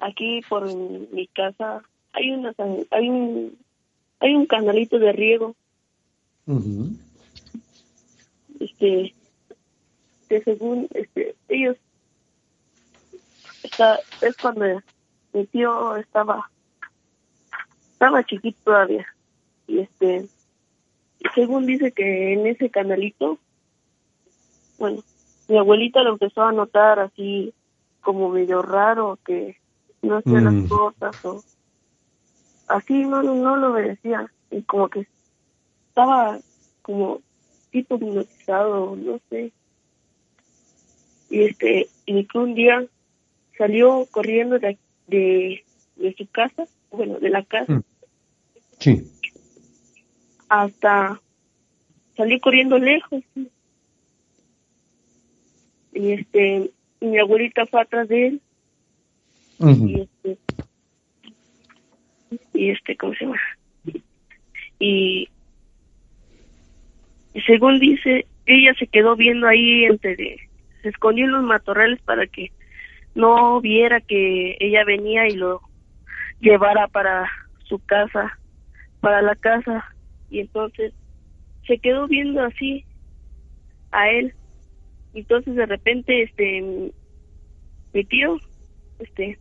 [0.00, 1.82] aquí por mi casa
[2.12, 2.52] hay una
[2.90, 3.58] hay un
[4.18, 5.54] hay un canalito de riego.
[8.58, 9.14] Este
[10.28, 11.76] que según este ellos
[13.62, 14.82] está es cuando
[15.32, 16.50] mi tío estaba
[17.92, 19.06] estaba chiquito todavía.
[19.68, 20.26] Y este
[21.34, 23.38] según dice que en ese canalito
[24.78, 25.04] bueno
[25.48, 27.52] mi abuelita lo empezó a notar así
[28.00, 29.60] como medio raro que
[30.02, 30.68] no hacía las mm.
[30.68, 31.44] cosas o
[32.68, 35.06] así no, no lo obedecía y como que
[35.88, 36.38] estaba
[36.82, 37.20] como
[37.70, 39.52] tipo hipnotizado, no sé.
[41.28, 42.84] Y este, y que un día
[43.56, 45.64] salió corriendo de, de,
[46.16, 47.72] su casa, bueno, de la casa.
[47.72, 47.82] Mm.
[48.78, 49.10] Sí.
[50.48, 51.20] Hasta
[52.16, 53.22] salió corriendo lejos.
[55.92, 58.42] Y este, y mi abuelita fue atrás de él
[59.60, 60.38] y este
[62.54, 63.40] y este cómo se llama
[64.78, 65.28] y,
[67.46, 70.16] según dice ella se quedó viendo ahí entre
[70.82, 72.50] se escondió en los matorrales para que
[73.14, 75.60] no viera que ella venía y lo
[76.40, 77.28] llevara para
[77.64, 78.38] su casa
[79.00, 79.84] para la casa.
[80.30, 80.92] Y entonces
[81.66, 82.84] se quedó viendo así
[83.90, 84.32] a él.
[85.14, 86.92] Entonces de repente este
[87.92, 88.38] mi tío
[89.00, 89.38] este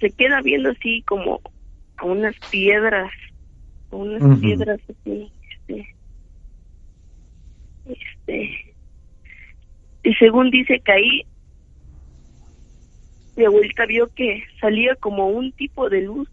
[0.00, 1.40] se queda viendo así como
[1.96, 3.10] a unas piedras,
[3.90, 5.94] a unas piedras así, este,
[7.86, 8.74] este,
[10.04, 11.22] y según dice que ahí
[13.36, 16.28] mi abuelita vio que salía como un tipo de luz,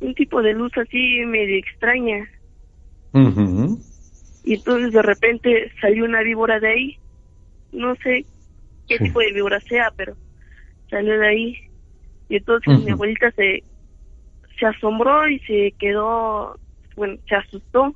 [0.00, 2.26] un tipo de luz así medio extraña.
[4.44, 6.98] Y entonces de repente salió una víbora de ahí,
[7.72, 8.24] no sé
[8.88, 10.16] qué tipo de víbora sea, pero
[10.88, 11.65] salió de ahí
[12.28, 13.62] y entonces mi abuelita se,
[14.58, 16.58] se asombró y se quedó,
[16.96, 17.94] bueno, se asustó.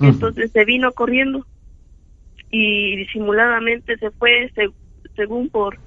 [0.00, 1.46] Y entonces se vino corriendo
[2.50, 4.52] y disimuladamente se fue
[5.16, 5.78] según por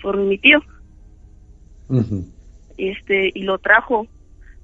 [0.00, 0.60] por mi tío.
[2.76, 4.06] Este y lo trajo,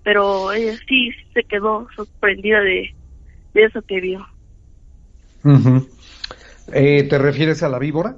[0.02, 2.94] pero ella sí se quedó sorprendida de,
[3.54, 4.26] de eso que vio.
[6.72, 8.16] eh, ¿Te refieres a la víbora?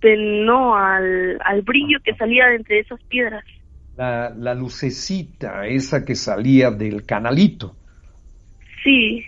[0.00, 3.44] Este no al, al brillo que salía de entre esas piedras.
[3.96, 7.74] La, la lucecita, esa que salía del canalito.
[8.84, 9.24] Sí,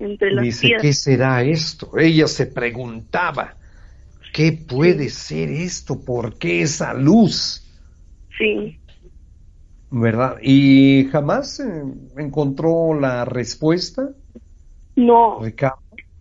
[0.00, 1.96] entre las Dice, ¿qué será esto?
[1.96, 3.54] Ella se preguntaba,
[4.32, 6.04] ¿qué puede ser esto?
[6.04, 7.64] ¿Por qué esa luz?
[8.36, 8.76] Sí.
[9.90, 10.36] ¿Verdad?
[10.42, 11.84] ¿Y jamás eh,
[12.16, 14.10] encontró la respuesta?
[14.96, 15.38] No.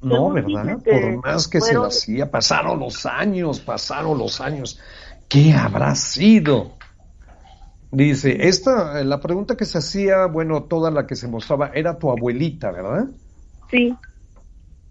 [0.02, 0.78] No, ¿verdad?
[0.84, 4.80] Por más que se lo hacía, pasaron los años, pasaron los años.
[5.28, 6.78] ¿Qué habrá sido?
[7.91, 12.12] Dice, esta, la pregunta que se hacía, bueno, toda la que se mostraba, era tu
[12.12, 13.08] abuelita, ¿verdad?
[13.72, 13.95] Sí.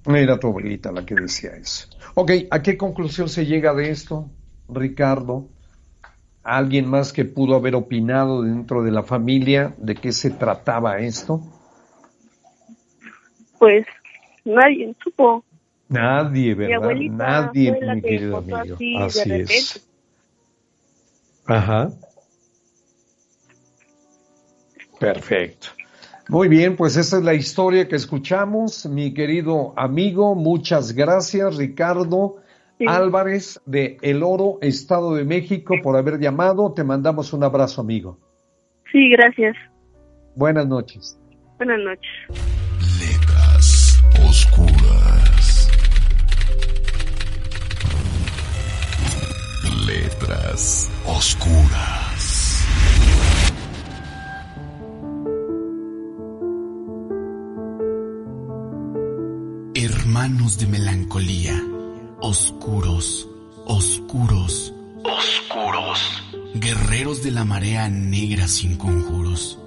[0.07, 1.89] Era tu abuelita la que decía eso.
[2.15, 4.31] Ok, ¿a qué conclusión se llega de esto,
[4.69, 5.49] Ricardo?
[6.43, 11.43] ¿Alguien más que pudo haber opinado dentro de la familia de qué se trataba esto?
[13.59, 13.87] Pues
[14.47, 15.45] nadie supo.
[15.89, 16.69] Nadie, ¿verdad?
[16.69, 18.45] Mi abuelita Nadie, fue la mi que amigo.
[19.01, 19.89] así es.
[21.47, 21.91] Ajá.
[24.99, 25.69] Perfecto.
[26.29, 30.35] Muy bien, pues esa es la historia que escuchamos, mi querido amigo.
[30.35, 32.39] Muchas gracias, Ricardo
[32.85, 36.73] Álvarez de El Oro, Estado de México, por haber llamado.
[36.73, 38.19] Te mandamos un abrazo, amigo.
[38.91, 39.57] Sí, gracias.
[40.35, 41.17] Buenas noches.
[41.59, 42.66] Buenas noches.
[44.25, 45.69] Oscuras.
[49.87, 52.63] Letras oscuras.
[59.75, 61.63] Hermanos de melancolía,
[62.21, 63.29] oscuros,
[63.67, 64.73] oscuros,
[65.05, 66.23] oscuros.
[66.55, 69.59] Guerreros de la marea negra sin conjuros.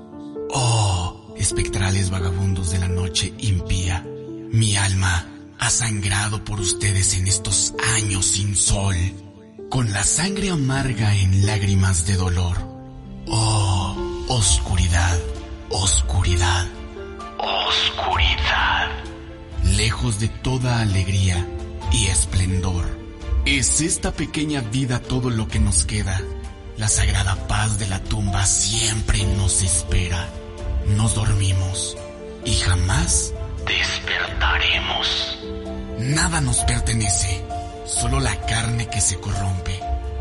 [0.51, 4.05] Oh, espectrales vagabundos de la noche impía.
[4.51, 5.27] Mi alma
[5.59, 8.95] ha sangrado por ustedes en estos años sin sol,
[9.69, 12.57] con la sangre amarga en lágrimas de dolor.
[13.27, 15.19] Oh, oscuridad,
[15.69, 16.67] oscuridad,
[17.37, 18.89] oscuridad.
[19.65, 21.47] Lejos de toda alegría
[21.91, 22.85] y esplendor.
[23.45, 26.19] ¿Es esta pequeña vida todo lo que nos queda?
[26.75, 30.27] La sagrada paz de la tumba siempre nos espera.
[30.97, 31.95] Nos dormimos
[32.45, 33.33] y jamás
[33.69, 35.37] despertaremos.
[35.99, 37.45] Nada nos pertenece,
[37.85, 39.79] solo la carne que se corrompe.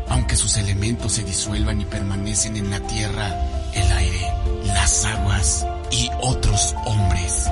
[0.09, 3.27] Aunque sus elementos se disuelvan y permanecen en la tierra,
[3.73, 4.33] el aire,
[4.65, 7.49] las aguas y otros hombres.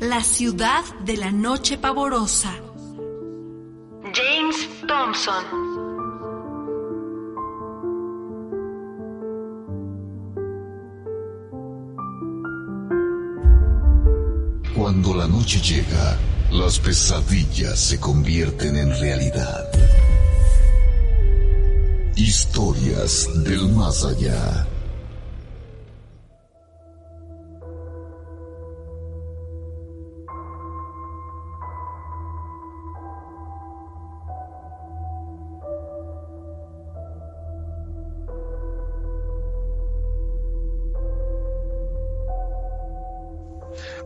[0.00, 2.65] La ciudad de la noche pavorosa.
[4.86, 5.44] Thompson.
[14.76, 16.18] Cuando la noche llega,
[16.52, 19.64] las pesadillas se convierten en realidad.
[22.16, 24.66] Historias del más allá.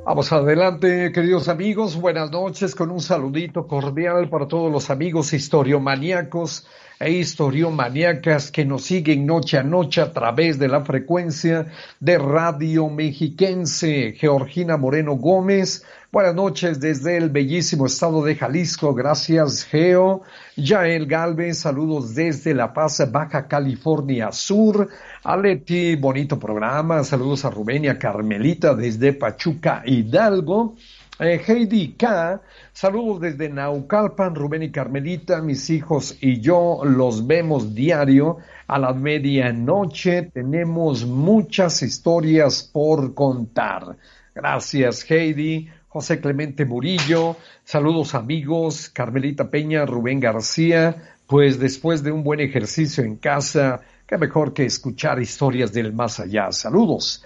[0.05, 1.95] Vamos adelante, queridos amigos.
[1.95, 6.67] Buenas noches, con un saludito cordial para todos los amigos historiomaníacos
[7.01, 11.67] e historiomaníacas que nos siguen noche a noche a través de la frecuencia
[11.99, 14.13] de Radio Mexiquense.
[14.19, 15.83] Georgina Moreno Gómez,
[16.13, 18.93] buenas noches desde el bellísimo estado de Jalisco.
[18.93, 20.25] Gracias, Geo.
[20.57, 24.91] Yael Galvez, saludos desde La Paz, Baja California Sur.
[25.25, 27.03] Aleti, bonito programa.
[27.03, 30.77] Saludos a Rubén Carmelita desde Pachuca, Hidalgo.
[31.23, 32.41] Eh, Heidi K,
[32.73, 38.95] saludos desde Naucalpan, Rubén y Carmelita, mis hijos y yo los vemos diario a la
[38.95, 40.31] medianoche.
[40.33, 43.99] Tenemos muchas historias por contar.
[44.35, 45.69] Gracias, Heidi.
[45.89, 53.05] José Clemente Murillo, saludos amigos, Carmelita Peña, Rubén García, pues después de un buen ejercicio
[53.05, 56.51] en casa, qué mejor que escuchar historias del más allá.
[56.51, 57.23] Saludos,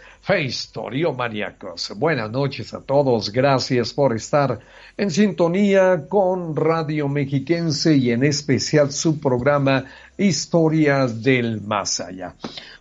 [1.16, 1.94] Maníacos.
[1.96, 4.58] Buenas noches a todos, gracias por estar
[4.94, 9.86] en sintonía con Radio Mexiquense y en especial su programa
[10.18, 12.34] Historias del Más Allá.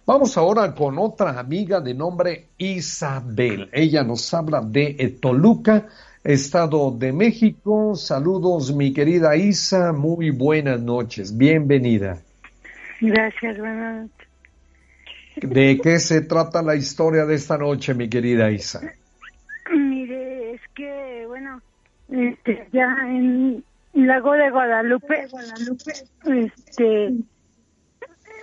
[0.06, 3.70] Vamos ahora con otra amiga de nombre Isabel.
[3.72, 5.88] Ella nos habla de Toluca,
[6.26, 7.96] Estado de México.
[7.96, 9.94] Saludos, mi querida Isa.
[9.94, 11.38] Muy buenas noches.
[11.38, 12.22] Bienvenida.
[13.06, 14.28] Gracias, buenas noches.
[15.36, 18.80] ¿De qué se trata la historia de esta noche, mi querida Isa?
[19.76, 21.62] Mire, es que, bueno,
[22.10, 23.62] este, ya en
[23.94, 25.92] Lago de Guadalupe, Guadalupe,
[26.46, 27.14] este,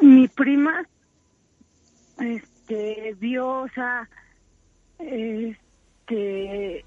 [0.03, 0.87] mi prima,
[2.19, 4.07] este, vio, o sea,
[4.99, 6.85] este,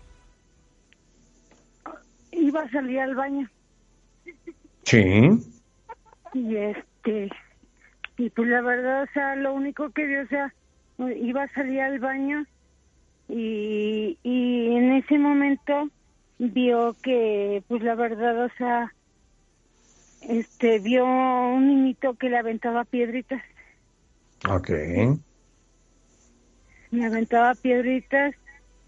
[2.33, 3.49] iba a salir al baño
[4.83, 5.29] Sí.
[6.35, 7.29] y este,
[8.17, 10.53] y pues la verdad, o sea, lo único que vio, o sea,
[11.21, 12.45] iba a salir al baño
[13.27, 15.89] y, y en ese momento
[16.37, 18.93] vio que, pues la verdad, o sea,
[20.21, 23.41] este, vio un niñito que le aventaba piedritas.
[24.49, 24.69] Ok.
[26.91, 28.35] Me aventaba piedritas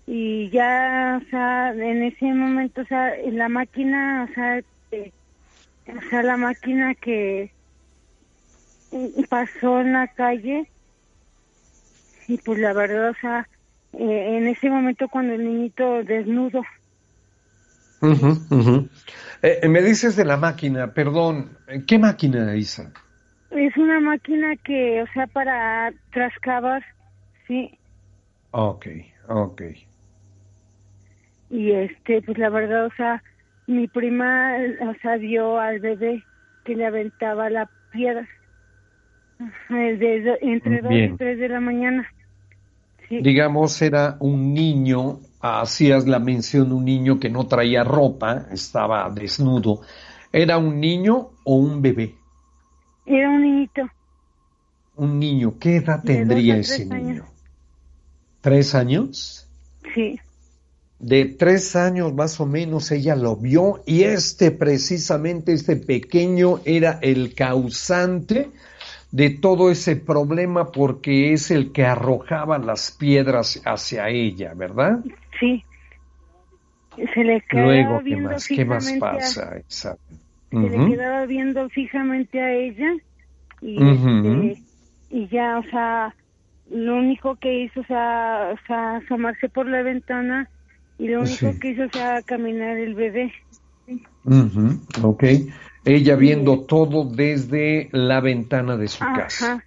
[0.06, 4.62] y ya, o sea, en ese momento, o sea, en la máquina, o sea,
[4.92, 5.12] eh,
[5.88, 7.52] o sea, la máquina que
[9.30, 10.72] pasó en la calle
[12.28, 13.48] y pues la verdad, o sea,
[13.94, 16.62] eh, en ese momento cuando el niñito desnudo.
[18.02, 18.90] Ujú.
[19.42, 22.92] Eh, eh, me dices de la máquina, perdón, ¿qué máquina, Isa?
[23.52, 26.84] Es una máquina que, o sea, para trascabar,
[27.48, 27.80] sí.
[28.52, 28.88] Ok,
[29.28, 29.62] ok.
[31.50, 33.24] Y este, pues la verdad, o sea,
[33.68, 36.28] mi prima, o sea, vio al bebé
[36.64, 38.28] que le aventaba la piedra.
[39.40, 41.14] Ajá, de- entre dos Bien.
[41.14, 42.08] y tres de la mañana.
[43.10, 43.20] Sí.
[43.22, 49.82] Digamos, era un niño, hacías la mención, un niño que no traía ropa, estaba desnudo.
[50.32, 52.16] ¿Era un niño o un bebé?
[53.06, 53.82] Era un niñito.
[54.96, 57.04] Un niño, ¿qué edad De tendría ese años.
[57.04, 57.26] niño?
[58.42, 59.48] ¿Tres años?
[59.94, 60.20] Sí.
[60.98, 66.98] De tres años más o menos ella lo vio y este precisamente, este pequeño era
[67.02, 68.50] el causante
[69.16, 75.00] de todo ese problema porque es el que arrojaba las piedras hacia ella, ¿verdad?
[75.40, 75.64] Sí.
[77.14, 78.48] Se le quedaba Luego, ¿qué viendo más?
[78.48, 79.62] ¿Qué más pasa?
[79.70, 79.96] Se
[80.52, 82.92] le quedaba viendo fijamente a ella
[83.62, 84.62] y este,
[85.10, 86.14] y ya o sea
[86.70, 90.50] lo único que hizo o sea, o sea asomarse por la ventana
[90.98, 91.60] y lo único Sí.
[91.62, 93.34] que hizo o sea caminar el bebé
[94.26, 95.24] Ujú, Ok.
[95.86, 99.64] Ella viendo todo desde la ventana de su casa.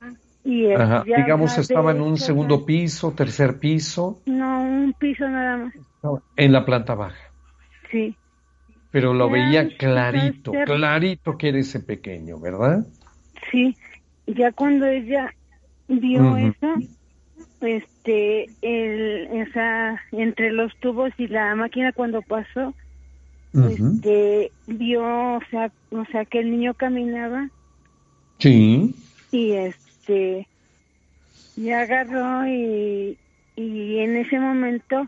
[0.00, 0.14] Ajá.
[0.44, 1.04] y este, Ajá.
[1.04, 5.74] Digamos, estaba en un hecho, segundo piso, tercer piso, no un piso nada más
[6.36, 7.30] en la planta baja.
[7.90, 8.14] sí
[8.90, 12.84] Pero lo veía clarito, clarito que era ese pequeño, ¿verdad?
[13.50, 13.76] sí
[14.26, 15.34] ya cuando ella
[15.88, 16.74] vio eso
[17.60, 22.74] este el sea entre los tubos y la máquina cuando pasó
[23.54, 25.02] Este vio
[25.36, 27.48] o sea o sea que el niño caminaba
[28.38, 28.94] Sí.
[29.30, 30.48] y este
[31.56, 33.18] y agarró y
[33.56, 35.06] y en ese momento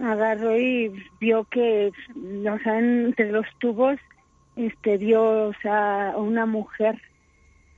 [0.00, 3.98] agarró y vio que o sea entre los tubos
[4.56, 7.00] este vio o sea una mujer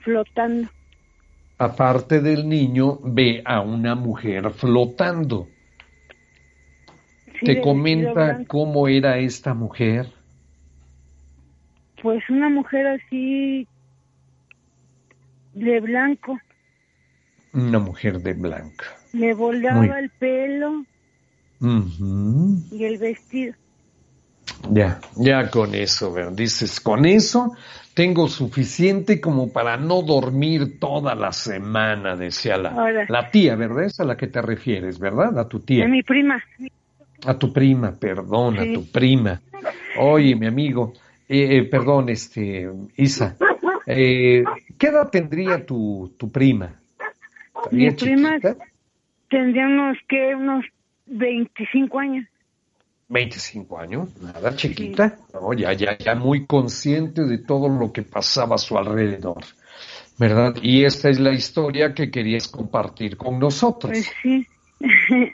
[0.01, 0.68] flotando
[1.59, 5.49] Aparte del niño, ve a una mujer flotando.
[7.41, 10.12] Sí, Te comenta cómo era esta mujer.
[12.03, 13.66] pues una mujer así
[15.53, 16.39] de blanco
[17.53, 18.84] Una mujer de blanco.
[19.12, 20.84] le volaba Muy- el pelo
[21.61, 22.62] Ujú.
[22.70, 23.55] y el vestido
[24.70, 26.32] Ya, ya con eso, ¿verdad?
[26.32, 27.53] dices, con eso
[27.95, 33.07] tengo suficiente como para no dormir toda la semana, decía la, Ahora.
[33.09, 33.84] la tía, ¿verdad?
[33.84, 35.39] Es a la que te refieres, ¿verdad?
[35.39, 35.84] A tu tía.
[35.84, 36.43] de mi prima
[37.25, 39.41] A tu prima, perdón, a tu prima.
[39.99, 40.93] Oye, mi amigo,
[41.29, 43.37] eh, eh, perdón, este, Isa,
[43.87, 44.45] eh,
[44.79, 46.75] ¿qué edad tendría tu, tu prima?
[47.71, 48.39] mi ¿Estaría prima
[49.29, 50.64] tendría unos que unos
[51.07, 52.27] 25 años
[53.09, 58.57] 25 años, nada chiquita, no, ya, ya, ya muy consciente de todo lo que pasaba
[58.57, 59.45] a su alrededor,
[60.19, 60.57] ¿verdad?
[60.61, 63.93] Y esta es la historia que querías compartir con nosotros.
[63.93, 64.47] pues sí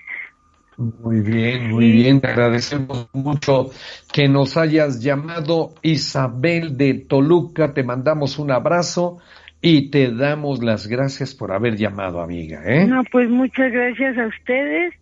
[0.82, 3.70] Muy bien, muy bien, te agradecemos mucho
[4.12, 9.18] que nos hayas llamado Isabel de Toluca, te mandamos un abrazo
[9.60, 12.84] y te damos las gracias por haber llamado, amiga, ¿eh?
[12.84, 14.94] no pues muchas gracias a ustedes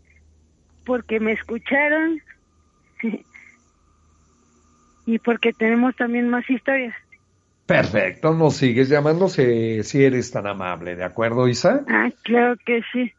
[0.85, 2.20] porque me escucharon
[5.07, 6.95] y porque tenemos también más historias
[7.64, 11.85] Perfecto, nos sigues llamando si, si eres tan amable, ¿de acuerdo, Isa?
[11.89, 13.11] ah claro que sí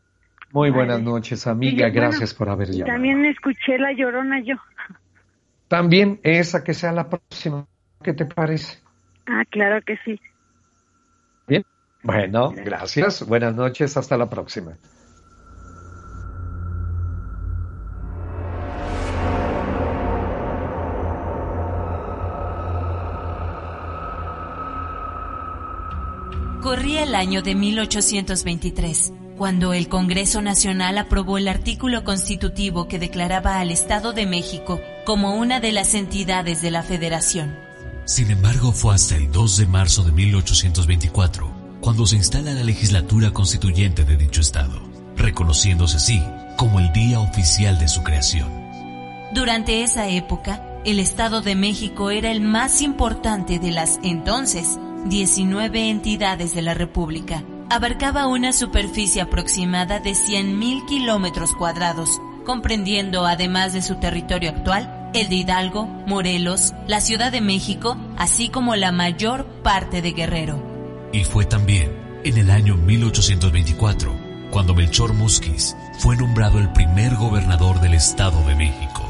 [0.54, 1.88] Muy buenas noches, amiga.
[1.88, 2.93] Bueno, Gracias por haber llamado.
[2.93, 4.56] también escuché la llorona yo
[5.68, 7.66] También esa que sea la próxima.
[8.04, 8.80] ¿Qué te parece?
[9.28, 10.20] ah claro que sí
[11.47, 11.64] Bien.
[12.04, 13.26] Bueno, gracias.
[13.28, 13.95] Buenas noches.
[13.95, 14.78] Hasta la próxima.
[26.62, 33.60] Corría el año de 1823, cuando el Congreso Nacional aprobó el artículo constitutivo que declaraba
[33.60, 37.58] al Estado de México como una de las entidades de la Federación.
[38.06, 43.32] Sin embargo, fue hasta el 2 de marzo de 1824 cuando se instala la legislatura
[43.32, 44.80] constituyente de dicho estado,
[45.18, 46.22] reconociéndose así
[46.56, 48.48] como el día oficial de su creación.
[49.34, 55.89] Durante esa época, el Estado de México era el más importante de las entonces 19
[55.89, 57.44] entidades de la República.
[57.72, 65.30] Abarcaba una superficie aproximada de 100.000 kilómetros cuadrados, comprendiendo, además de su territorio actual, el
[65.30, 70.61] de Hidalgo, Morelos, la Ciudad de México, así como la mayor parte de Guerrero.
[71.13, 71.93] Y fue también
[72.26, 74.17] en el año 1824
[74.51, 79.01] cuando Melchor Musquiz fue nombrado el primer gobernador del Estado de México.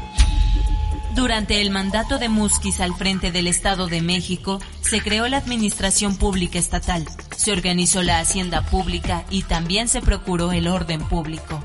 [1.14, 6.16] Durante el mandato de Musquiz al frente del Estado de México, se creó la Administración
[6.16, 7.04] Pública Estatal,
[7.36, 11.62] se organizó la Hacienda Pública y también se procuró el orden público.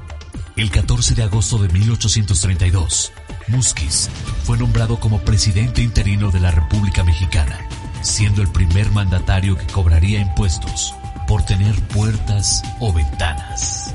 [0.57, 3.13] El 14 de agosto de 1832,
[3.47, 4.09] Musquiz
[4.43, 7.57] fue nombrado como presidente interino de la República Mexicana,
[8.01, 10.93] siendo el primer mandatario que cobraría impuestos
[11.25, 13.86] por tener puertas o ventanas.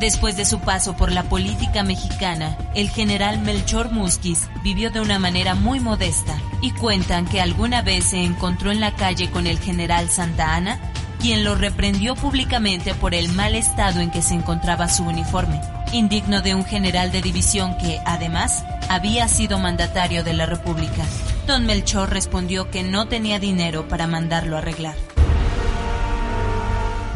[0.00, 5.18] Después de su paso por la política mexicana, el general Melchor Musquiz vivió de una
[5.18, 9.58] manera muy modesta y cuentan que alguna vez se encontró en la calle con el
[9.58, 10.80] general Santa Ana,
[11.20, 15.60] quien lo reprendió públicamente por el mal estado en que se encontraba su uniforme,
[15.92, 21.04] indigno de un general de división que, además, había sido mandatario de la República.
[21.46, 24.94] Don Melchor respondió que no tenía dinero para mandarlo arreglar.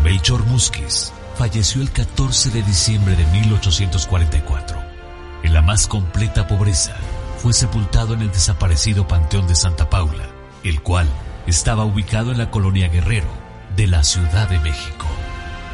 [0.03, 4.79] Melchor Musquiz falleció el 14 de diciembre de 1844.
[5.43, 6.97] En la más completa pobreza,
[7.39, 10.25] fue sepultado en el desaparecido Panteón de Santa Paula,
[10.63, 11.07] el cual
[11.47, 13.29] estaba ubicado en la colonia Guerrero
[13.77, 15.07] de la Ciudad de México.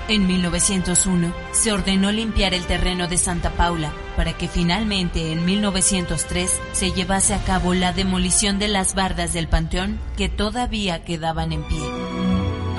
[0.08, 6.61] En 1901 se ordenó limpiar el terreno de Santa Paula para que finalmente en 1903
[6.72, 11.62] se llevase a cabo la demolición de las bardas del panteón que todavía quedaban en
[11.62, 12.19] pie.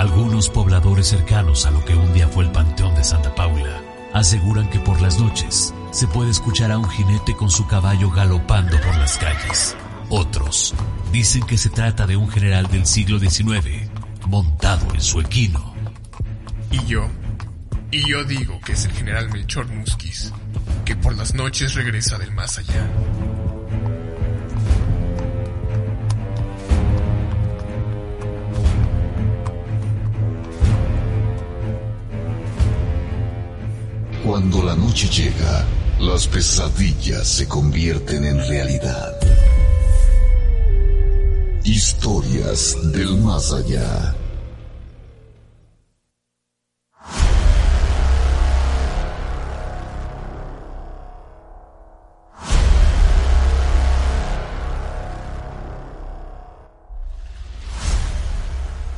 [0.01, 3.83] Algunos pobladores cercanos a lo que un día fue el Panteón de Santa Paula
[4.15, 8.81] aseguran que por las noches se puede escuchar a un jinete con su caballo galopando
[8.81, 9.75] por las calles.
[10.09, 10.73] Otros
[11.11, 13.91] dicen que se trata de un general del siglo XIX
[14.25, 15.75] montado en su equino.
[16.71, 17.07] Y yo,
[17.91, 20.33] y yo digo que es el general Melchor Musquiz,
[20.83, 22.89] que por las noches regresa del más allá.
[34.31, 35.67] Cuando la noche llega,
[35.99, 39.19] las pesadillas se convierten en realidad.
[41.65, 44.15] Historias del más allá.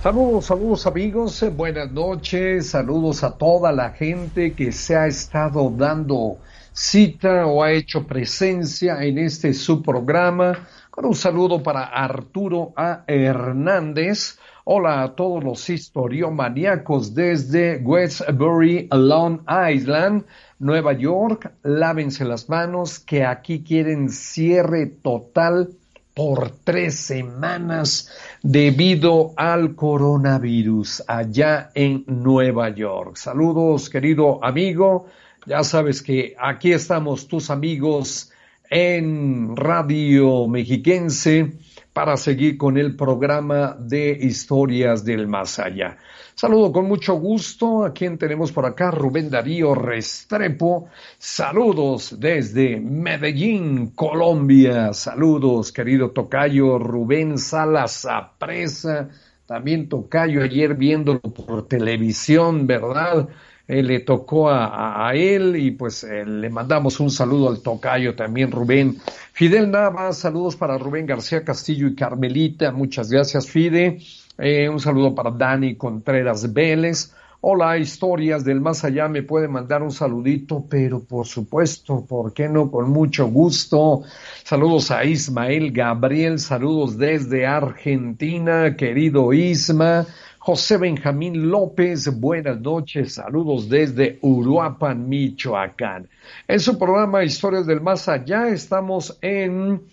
[0.04, 6.40] Saludos, saludos amigos, buenas noches, saludos a toda la gente que se ha estado dando
[6.74, 10.68] cita o ha hecho presencia en este subprograma.
[10.90, 13.06] Con un saludo para Arturo A.
[13.08, 14.40] Hernández.
[14.66, 19.40] Hola a todos los historiomaníacos desde Westbury, Long
[19.72, 20.26] Island,
[20.60, 21.50] Nueva York.
[21.64, 25.70] Lávense las manos que aquí quieren cierre total
[26.14, 28.12] por tres semanas
[28.42, 33.16] debido al coronavirus allá en Nueva York.
[33.18, 35.08] Saludos, querido amigo.
[35.46, 38.32] Ya sabes que aquí estamos tus amigos
[38.70, 41.54] en Radio Mexiquense
[41.94, 45.98] para seguir con el programa de historias del más allá.
[46.36, 50.88] Saludo con mucho gusto a quien tenemos por acá, Rubén Darío Restrepo.
[51.20, 54.94] Saludos desde Medellín, Colombia.
[54.94, 59.10] Saludos, querido Tocayo Rubén Salas Apresa.
[59.46, 63.30] También Tocayo ayer viéndolo por televisión, ¿verdad?
[63.66, 68.52] Eh, le tocó a, él y pues eh, le mandamos un saludo al tocayo también
[68.52, 68.98] Rubén.
[69.32, 74.00] Fidel Navas, saludos para Rubén García Castillo y Carmelita, muchas gracias Fide.
[74.38, 77.14] Eh, un saludo para Dani Contreras Vélez.
[77.40, 82.48] Hola, historias del más allá, me puede mandar un saludito, pero por supuesto, ¿por qué
[82.48, 82.72] no?
[82.72, 84.04] Con mucho gusto.
[84.44, 90.06] Saludos a Ismael Gabriel, saludos desde Argentina, querido Isma.
[90.46, 96.10] José Benjamín López, buenas noches, saludos desde Uruapan, Michoacán.
[96.46, 99.84] En su programa Historias del Más Allá estamos en,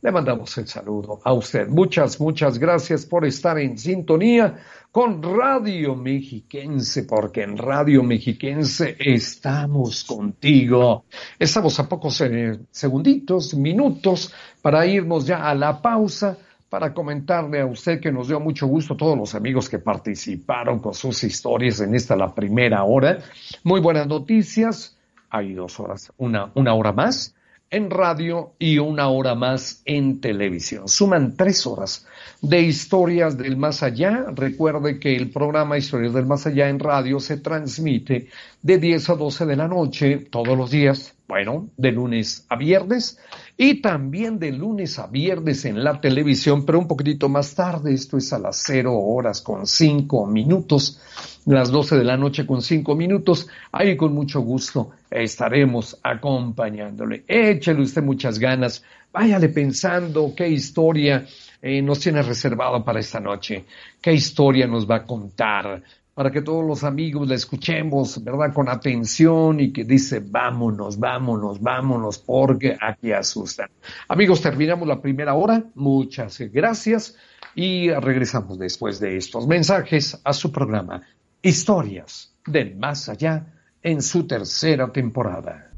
[0.00, 1.66] Le mandamos el saludo a usted.
[1.68, 4.56] Muchas, muchas gracias por estar en sintonía
[4.92, 11.04] con Radio Mexiquense, porque en Radio Mexiquense estamos contigo.
[11.36, 14.32] Estamos a pocos eh, segunditos, minutos,
[14.62, 16.38] para irnos ya a la pausa
[16.68, 20.94] para comentarle a usted que nos dio mucho gusto todos los amigos que participaron con
[20.94, 23.18] sus historias en esta la primera hora.
[23.64, 24.96] Muy buenas noticias.
[25.30, 27.34] Hay dos horas, una, una hora más
[27.70, 30.88] en radio y una hora más en televisión.
[30.88, 32.06] Suman tres horas
[32.40, 34.26] de historias del más allá.
[34.34, 38.28] Recuerde que el programa Historias del Más Allá en radio se transmite
[38.62, 43.18] de 10 a 12 de la noche todos los días, bueno, de lunes a viernes
[43.54, 48.16] y también de lunes a viernes en la televisión, pero un poquitito más tarde, esto
[48.16, 50.98] es a las 0 horas con 5 minutos,
[51.44, 57.24] las 12 de la noche con 5 minutos, ahí con mucho gusto estaremos acompañándole.
[57.28, 61.26] Échale usted muchas ganas, váyale pensando qué historia
[61.60, 63.66] eh, nos tiene reservado para esta noche,
[64.00, 65.82] qué historia nos va a contar,
[66.18, 68.52] para que todos los amigos la escuchemos, ¿verdad?
[68.52, 73.70] Con atención y que dice, vámonos, vámonos, vámonos, porque aquí asustan.
[74.08, 75.62] Amigos, terminamos la primera hora.
[75.76, 77.14] Muchas gracias
[77.54, 81.02] y regresamos después de estos mensajes a su programa
[81.40, 85.70] Historias del Más Allá en su tercera temporada.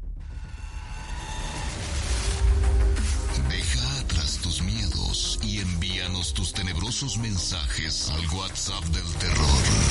[3.47, 9.90] Deja atrás tus miedos y envíanos tus tenebrosos mensajes al WhatsApp del terror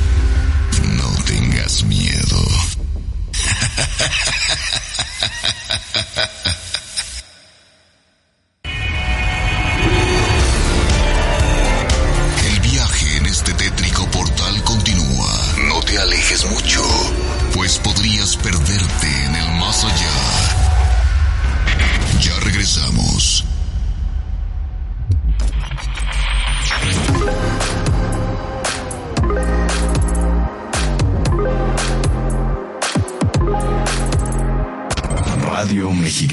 [0.95, 2.47] No tengas miedo.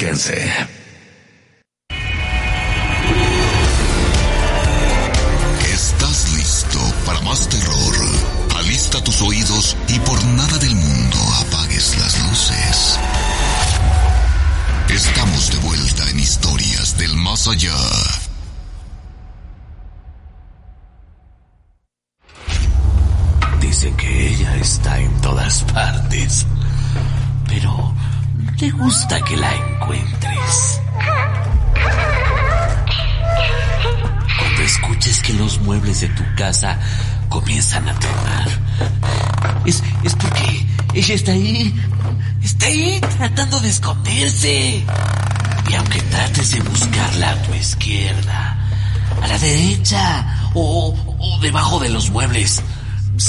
[0.05, 0.64] Radio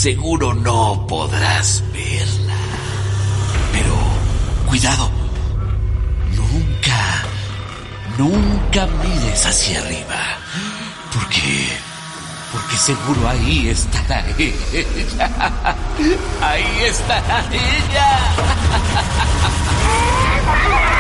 [0.05, 2.53] seguro no podrás verla.
[3.71, 3.95] Pero
[4.67, 5.09] cuidado,
[6.35, 7.23] nunca,
[8.15, 10.37] nunca mires hacia arriba,
[11.11, 11.69] porque,
[12.53, 15.75] porque seguro ahí estará ella.
[16.49, 18.19] Ahí estará ella.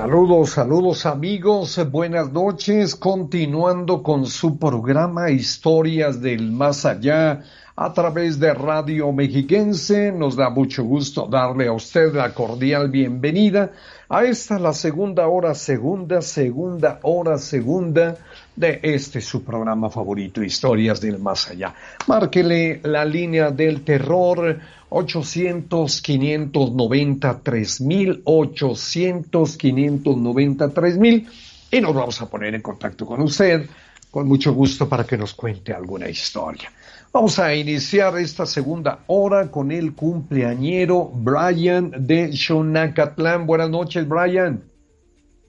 [0.00, 7.42] Saludos, saludos amigos, buenas noches, continuando con su programa Historias del Más Allá
[7.76, 10.10] a través de Radio Mexiquense.
[10.10, 13.72] Nos da mucho gusto darle a usted la cordial bienvenida
[14.08, 18.16] a esta la segunda hora, segunda, segunda hora, segunda
[18.56, 21.74] de este su programa favorito, Historias del Más Allá.
[22.06, 24.60] Márquele la línea del terror
[24.90, 31.28] 800 593 mil 800 593 mil
[31.70, 33.68] y nos vamos a poner en contacto con usted
[34.10, 36.70] con mucho gusto para que nos cuente alguna historia.
[37.12, 43.46] Vamos a iniciar esta segunda hora con el cumpleañero Brian de Xonacatlán.
[43.46, 44.62] Buenas noches, Brian.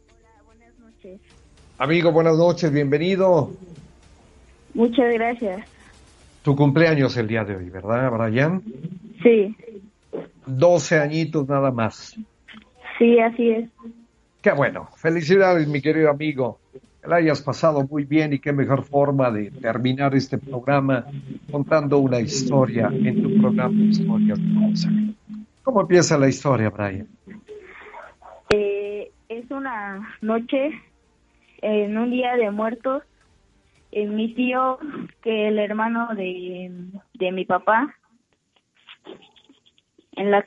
[0.09, 1.19] Hola, buenas noches.
[1.77, 3.51] Amigo, buenas noches, bienvenido.
[4.73, 5.65] Muchas gracias.
[6.43, 8.63] Tu cumpleaños el día de hoy, ¿verdad, Brian?
[9.23, 9.55] Sí,
[10.45, 12.15] 12 añitos nada más.
[12.97, 13.69] sí, así es.
[14.41, 14.87] Qué bueno.
[14.97, 16.59] Felicidades, mi querido amigo.
[17.01, 21.05] Que la hayas pasado muy bien y qué mejor forma de terminar este programa
[21.51, 24.89] contando una historia en tu programa Historias de Monza.
[25.63, 27.07] ¿Cómo empieza la historia, Brian?
[28.49, 30.71] Eh, es una noche
[31.61, 33.03] en un día de muertos.
[33.91, 34.77] eh, mi tío,
[35.21, 36.71] que el hermano de,
[37.13, 37.95] de mi papá,
[40.21, 40.43] en la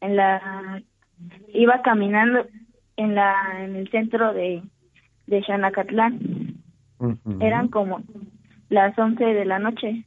[0.00, 0.82] en la
[1.52, 2.46] iba caminando
[2.96, 4.62] en la en el centro de
[5.26, 6.20] de Xanacatlán.
[7.40, 8.02] Eran como
[8.68, 10.04] las 11 de la noche.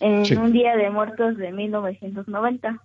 [0.00, 0.34] En Sí.
[0.36, 2.80] un día de muertos de 1990.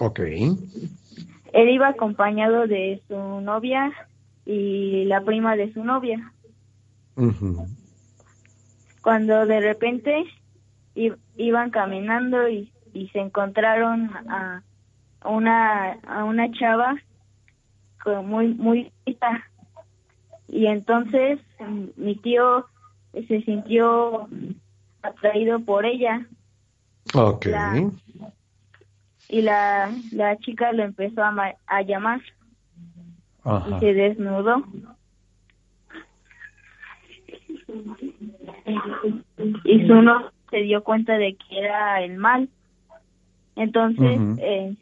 [0.00, 0.20] Ok.
[0.20, 3.92] Él iba acompañado de su novia
[4.46, 6.32] y la prima de su novia.
[7.16, 7.66] Ujú.
[9.02, 10.24] Cuando de repente
[11.36, 14.62] iban caminando y, y se encontraron a
[15.24, 16.94] una a una chava
[18.22, 19.44] muy muy bonita.
[20.48, 22.66] y entonces mm, mi tío
[23.12, 24.28] se sintió
[25.02, 26.26] atraído por ella
[27.14, 27.46] Ok.
[27.46, 27.90] La-
[29.28, 32.20] y la la chica lo empezó a, ma- a llamar
[33.44, 33.76] Ajá.
[33.76, 34.62] y se desnudó
[39.64, 42.48] y su no se dio cuenta de que era el mal
[43.56, 44.74] entonces eh,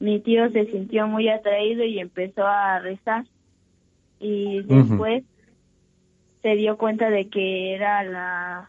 [0.00, 3.24] mi tío se sintió muy atraído y empezó a rezar.
[4.20, 5.24] Y después
[6.42, 8.68] se dio cuenta de que era la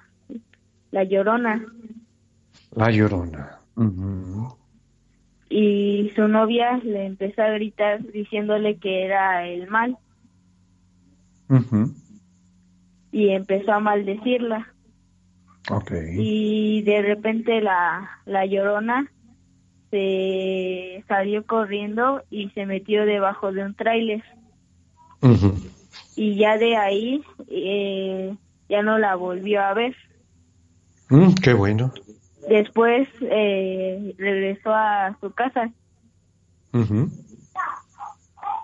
[0.91, 1.66] la llorona.
[2.76, 3.60] La llorona.
[5.50, 9.97] Y su novia le empezó a gritar diciéndole que era el mal.
[13.12, 14.74] Y empezó a maldecirla.
[16.22, 19.12] Y de repente la, la llorona
[19.91, 24.23] se salió corriendo y se metió debajo de un tráiler.
[26.15, 28.35] Y ya de ahí eh,
[28.67, 29.95] ya no la volvió a ver.
[31.09, 31.91] Mm, qué bueno.
[32.47, 35.71] después eh, regresó a su casa.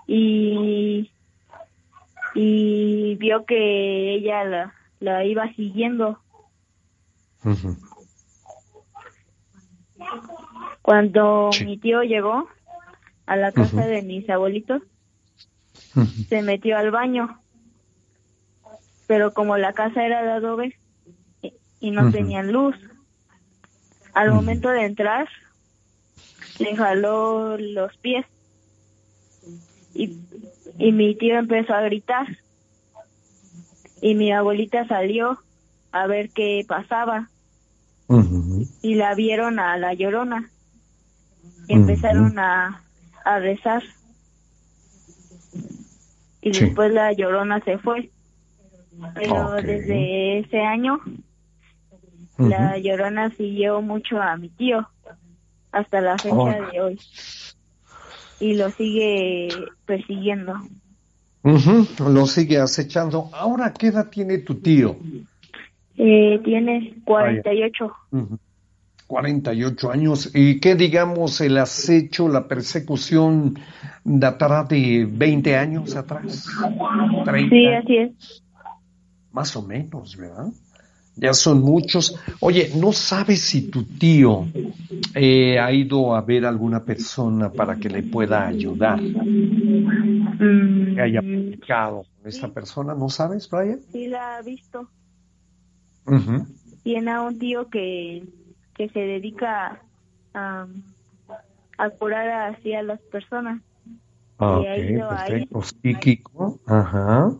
[0.06, 1.10] Y
[2.34, 6.20] y vio que ella la, la iba siguiendo.
[7.44, 7.76] Ujú.
[10.86, 12.48] Cuando mi tío llegó
[13.26, 14.82] a la casa de mis abuelitos
[16.28, 17.40] se metió al baño
[19.08, 20.76] pero como la casa era de adobe
[21.80, 22.76] y, no tenían luz
[24.14, 25.28] al momento de entrar
[26.60, 28.24] le jaló los pies
[29.92, 30.16] y,
[30.78, 32.26] y mi tío empezó a gritar.
[34.02, 35.38] Y mi abuelita salió
[35.90, 37.30] a ver qué pasaba
[38.82, 40.50] y la vieron a la llorona.
[41.68, 42.82] Empezaron a,
[43.24, 43.82] a rezar
[46.42, 48.10] y después la llorona se fue.
[49.14, 51.00] Pero desde ese año
[52.38, 54.86] la llorona siguió mucho a mi tío
[55.72, 56.72] hasta la fecha Oh.
[56.72, 57.00] de hoy
[58.40, 59.48] y lo sigue
[59.86, 60.54] persiguiendo.
[61.42, 63.30] Lo sigue acechando.
[63.32, 64.96] Ahora, ¿qué edad tiene tu tío?
[65.96, 67.92] Eh, tiene 48.
[68.10, 68.38] Ujú.
[69.06, 70.30] 48 años.
[70.34, 73.58] ¿Y qué, digamos, el acecho, la persecución
[74.04, 76.46] datará de 20 años atrás?
[77.24, 78.42] 30, Sí, así es.
[79.32, 80.48] más o menos, ¿verdad?
[81.18, 82.14] Ya son muchos.
[82.40, 84.48] Oye, ¿no sabes si tu tío
[85.14, 89.00] eh, ha ido a ver a alguna persona para que le pueda ayudar?
[89.00, 93.80] Que haya platicado con esta persona, ¿no sabes, Brian?
[93.92, 94.90] Sí, la ha visto.
[96.82, 98.22] Tiene a un tío que,
[98.76, 99.80] que se dedica
[100.34, 100.66] a,
[101.78, 103.60] a curar así a las personas.
[104.38, 105.30] Ah, Y ha ido ok, ahí.
[105.30, 105.62] perfecto.
[105.62, 106.60] Psíquico.
[106.66, 107.32] Ajá.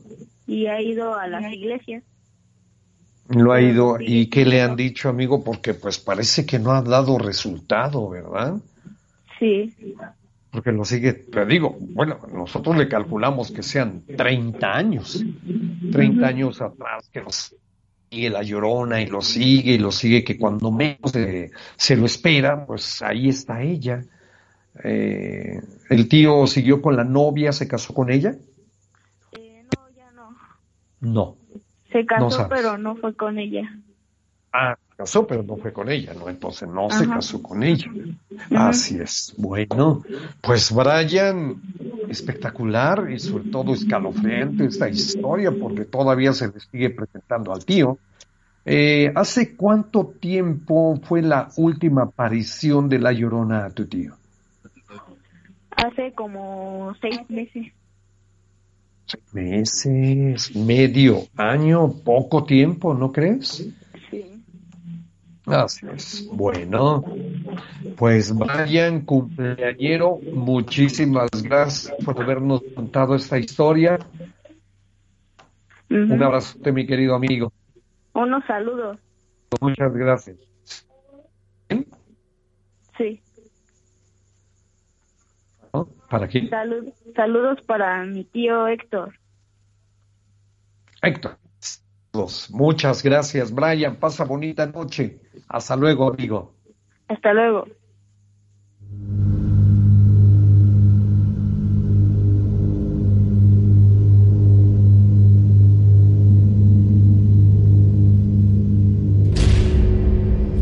[0.46, 2.02] Y ha ido a las iglesias.
[3.28, 3.96] Lo ha ido.
[4.00, 5.42] ¿Y qué le han dicho, amigo?
[5.42, 8.54] Porque pues parece que no ha dado resultado, ¿verdad?
[9.38, 9.74] Sí.
[10.50, 15.22] Porque lo sigue, te digo, bueno, nosotros le calculamos que sean 30 años,
[15.92, 17.54] 30 años atrás que nos
[18.10, 22.06] sigue la llorona y lo sigue y lo sigue, que cuando menos eh, se lo
[22.06, 24.02] espera, pues ahí está ella.
[24.82, 28.34] Eh, el tío siguió con la novia, se casó con ella.
[31.00, 31.36] No.
[31.92, 32.62] Se No casó, sabes.
[32.62, 33.62] pero no fue con ella.
[34.52, 36.28] Ah, se casó, pero no fue con ella, ¿no?
[36.28, 37.90] Entonces no se casó con ella.
[38.50, 39.34] Así es.
[39.36, 40.02] Bueno,
[40.40, 41.60] pues Brian,
[42.08, 47.98] espectacular y sobre todo escalofriante esta historia porque todavía se le sigue presentando al tío.
[48.64, 54.16] Eh, ¿Hace cuánto tiempo fue la última aparición de la llorona a tu tío?
[55.70, 57.66] Hace como seis meses.
[59.32, 63.68] Meses, medio año, poco tiempo, ¿no crees?
[65.46, 66.28] Es.
[66.32, 67.04] Bueno,
[67.96, 73.98] pues Brian, cumpleañero, muchísimas gracias por habernos contado esta historia.
[75.88, 77.52] Un abrazo, mi querido amigo.
[78.12, 78.98] Unos saludos.
[79.60, 80.36] Muchas gracias.
[82.98, 83.22] Sí.
[85.72, 85.88] ¿No?
[86.10, 86.50] ¿Para quién?
[86.50, 89.14] Salud, saludos para mi tío Héctor.
[91.02, 91.38] Héctor.
[92.50, 93.96] Muchas gracias, Brian.
[93.96, 95.20] Pasa bonita noche.
[95.48, 96.54] Hasta luego, amigo.
[97.08, 97.64] Hasta luego.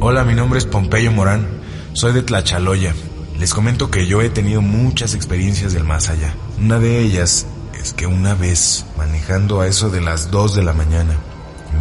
[0.06, 1.46] Hola, mi nombre es Pompeyo Morán,
[1.94, 2.94] soy de Tlachaloya.
[3.38, 6.34] Les comento que yo he tenido muchas experiencias del más allá.
[6.60, 7.46] Una de ellas
[7.80, 11.16] es que una vez, manejando a eso de las 2 de la mañana,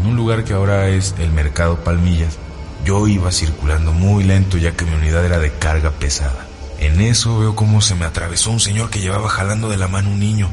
[0.04, 2.38] en un lugar que ahora es el Mercado Palmillas,
[2.84, 6.46] yo iba circulando muy lento ya que mi unidad era de carga pesada.
[6.78, 10.10] En eso veo cómo se me atravesó un señor que llevaba jalando de la mano
[10.10, 10.50] un niño.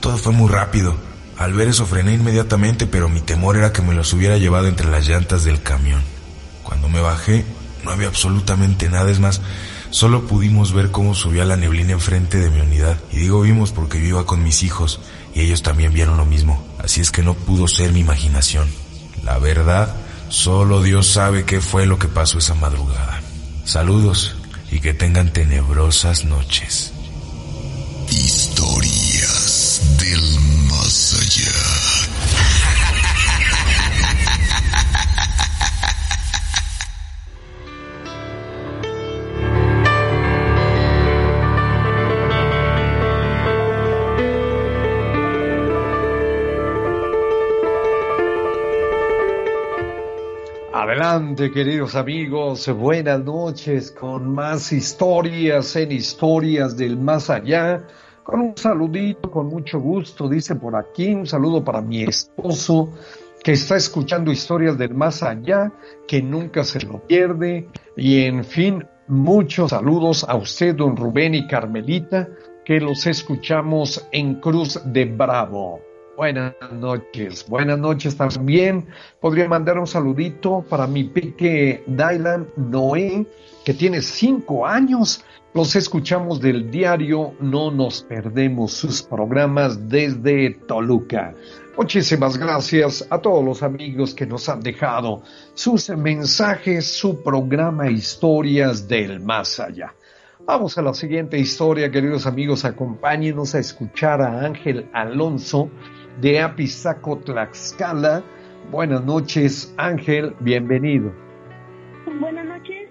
[0.00, 0.94] Todo fue muy rápido.
[1.38, 4.90] Al ver eso frené inmediatamente, pero mi temor era que me los hubiera llevado entre
[4.90, 6.02] las llantas del camión.
[6.62, 7.46] Cuando me bajé,
[7.84, 9.40] no había absolutamente nada, es más,
[9.88, 12.98] solo pudimos ver cómo subía la neblina enfrente de mi unidad.
[13.10, 15.00] Y digo vimos porque yo iba con mis hijos
[15.34, 16.62] y ellos también vieron lo mismo.
[16.78, 18.81] Así es que no pudo ser mi imaginación.
[19.24, 19.94] La verdad,
[20.28, 23.20] solo Dios sabe qué fue lo que pasó esa madrugada.
[23.64, 24.34] Saludos
[24.70, 26.92] y que tengan tenebrosas noches.
[28.10, 29.01] Historias
[51.12, 57.86] Queridos amigos, buenas noches con más historias en historias del más allá.
[58.22, 62.94] Con un saludito, con mucho gusto, dice por aquí, un saludo para mi esposo
[63.44, 65.70] que está escuchando historias del más allá,
[66.08, 67.68] que nunca se lo pierde.
[67.94, 72.26] Y en fin, muchos saludos a usted, don Rubén y Carmelita,
[72.64, 75.91] que los escuchamos en Cruz de Bravo.
[76.22, 78.86] Buenas noches, buenas noches también.
[79.20, 83.26] Podría mandar un saludito para mi pique Dylan Noé,
[83.64, 85.24] que tiene cinco años.
[85.52, 91.34] Los escuchamos del diario No nos perdemos sus programas desde Toluca.
[91.76, 98.86] Muchísimas gracias a todos los amigos que nos han dejado sus mensajes, su programa Historias
[98.86, 99.92] del Más Allá.
[100.44, 102.64] Vamos a la siguiente historia, queridos amigos.
[102.64, 105.68] Acompáñenos a escuchar a Ángel Alonso
[106.20, 108.22] de Apizaco, Tlaxcala.
[108.70, 111.12] Buenas noches, Ángel, bienvenido.
[112.20, 112.90] Buenas noches.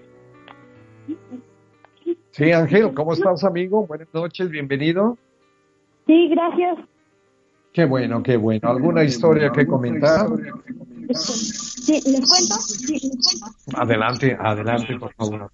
[2.30, 3.86] Sí, Ángel, ¿cómo estás, amigo?
[3.86, 5.18] Buenas noches, bienvenido.
[6.06, 6.78] Sí, gracias.
[7.72, 8.68] Qué bueno, qué bueno.
[8.68, 10.26] ¿Alguna historia que comentar?
[11.14, 12.54] Sí, ¿les cuento?
[12.60, 13.78] Sí, ¿les cuento?
[13.78, 15.50] Adelante, adelante, por favor.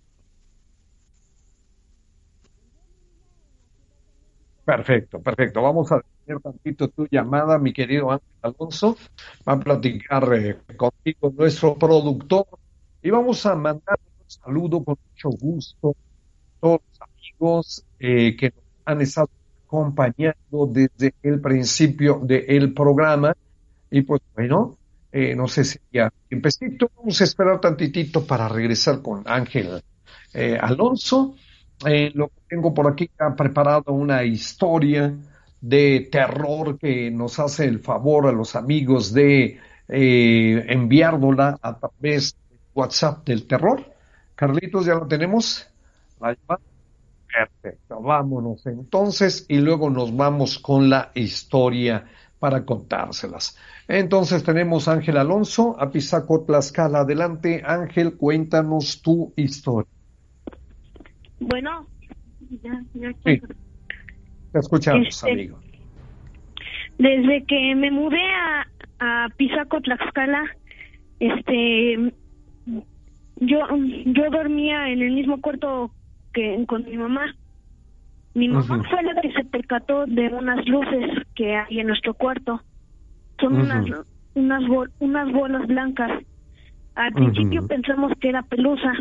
[4.69, 5.62] Perfecto, perfecto.
[5.62, 8.99] Vamos a tener tantito tu llamada, mi querido Ángel Alonso.
[9.49, 12.45] Va a platicar eh, contigo nuestro productor
[13.03, 18.51] y vamos a mandar un saludo con mucho gusto a todos los amigos eh, que
[18.51, 19.31] nos han estado
[19.64, 23.35] acompañando desde el principio del programa.
[23.91, 24.77] Y pues bueno,
[25.11, 29.83] eh, no sé si ya empecito, vamos a esperar tantitito para regresar con Ángel
[30.35, 31.37] eh, Alonso.
[31.87, 35.15] Eh, lo tengo por aquí ha preparado una historia
[35.61, 42.35] de terror que nos hace el favor a los amigos de eh, enviárnosla a través
[42.35, 43.85] de WhatsApp del terror.
[44.35, 45.69] Carlitos, ¿ya lo tenemos?
[46.19, 52.05] Perfecto, vámonos entonces y luego nos vamos con la historia
[52.39, 53.57] para contárselas.
[53.87, 57.01] Entonces tenemos Ángel Alonso, a Pisaco Tlaxcala.
[57.01, 59.91] Adelante, Ángel, cuéntanos tu historia.
[61.41, 61.87] Bueno,
[62.51, 63.13] ya, ya.
[63.25, 63.41] Sí,
[64.53, 65.61] te escuchamos, Este, amigo.
[66.99, 68.67] Desde que me mudé a,
[68.99, 70.45] a Pisaco, Tlaxcala,
[71.21, 72.13] este,
[73.37, 73.59] yo,
[74.07, 75.95] yo dormía en el mismo cuarto
[76.33, 77.35] que con mi mamá.
[78.35, 82.63] Mi mamá fue la que se percató de unas luces que hay en nuestro cuarto.
[83.41, 83.85] Son unas,
[84.35, 86.23] unas, bol- unas bolas blancas.
[86.95, 88.93] Al principio pensamos que era pelusa,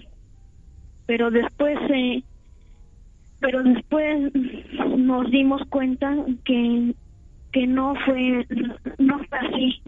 [1.07, 2.23] pero después eh,
[3.39, 4.33] pero después
[4.97, 6.15] nos dimos cuenta
[6.45, 6.95] que
[7.51, 8.45] que no fue
[8.97, 9.81] no fue así.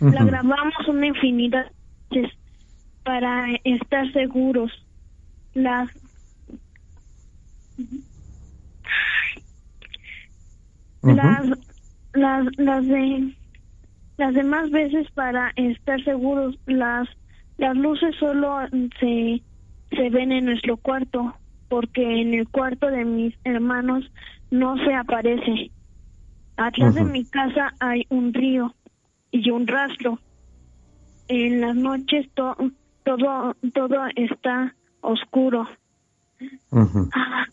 [0.00, 1.70] La grabamos una infinidad
[2.10, 2.38] de veces
[3.04, 4.72] para estar seguros.
[5.54, 5.88] Las
[11.02, 11.46] las
[12.14, 13.34] las las de
[14.18, 17.08] las demás veces para estar seguros las
[17.58, 18.58] las luces solo
[19.00, 19.42] se
[19.90, 21.34] se ven en nuestro cuarto
[21.72, 24.04] porque en el cuarto de mis hermanos
[24.50, 25.70] no se aparece.
[26.58, 28.74] Atrás de mi casa hay un río
[29.30, 30.18] y un rastro.
[31.28, 32.58] En las noches to-
[33.04, 35.66] todo todo está oscuro.
[37.14, 37.46] Ha,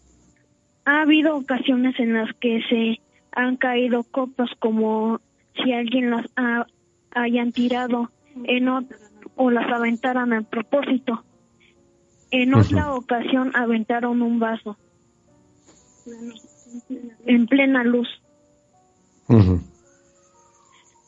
[0.83, 2.99] ha habido ocasiones en las que se
[3.31, 5.21] han caído copas como
[5.63, 6.67] si alguien las ha-
[7.11, 8.11] hayan tirado
[8.43, 8.93] en ot-
[9.37, 11.23] o las aventaran a propósito.
[12.31, 14.77] En otra ocasión aventaron un vaso.
[17.25, 18.07] En plena luz.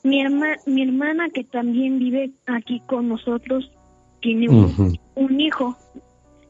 [0.03, 3.71] Mi, herma, mi hermana, que también vive aquí con nosotros,
[4.21, 5.75] tiene un, hijo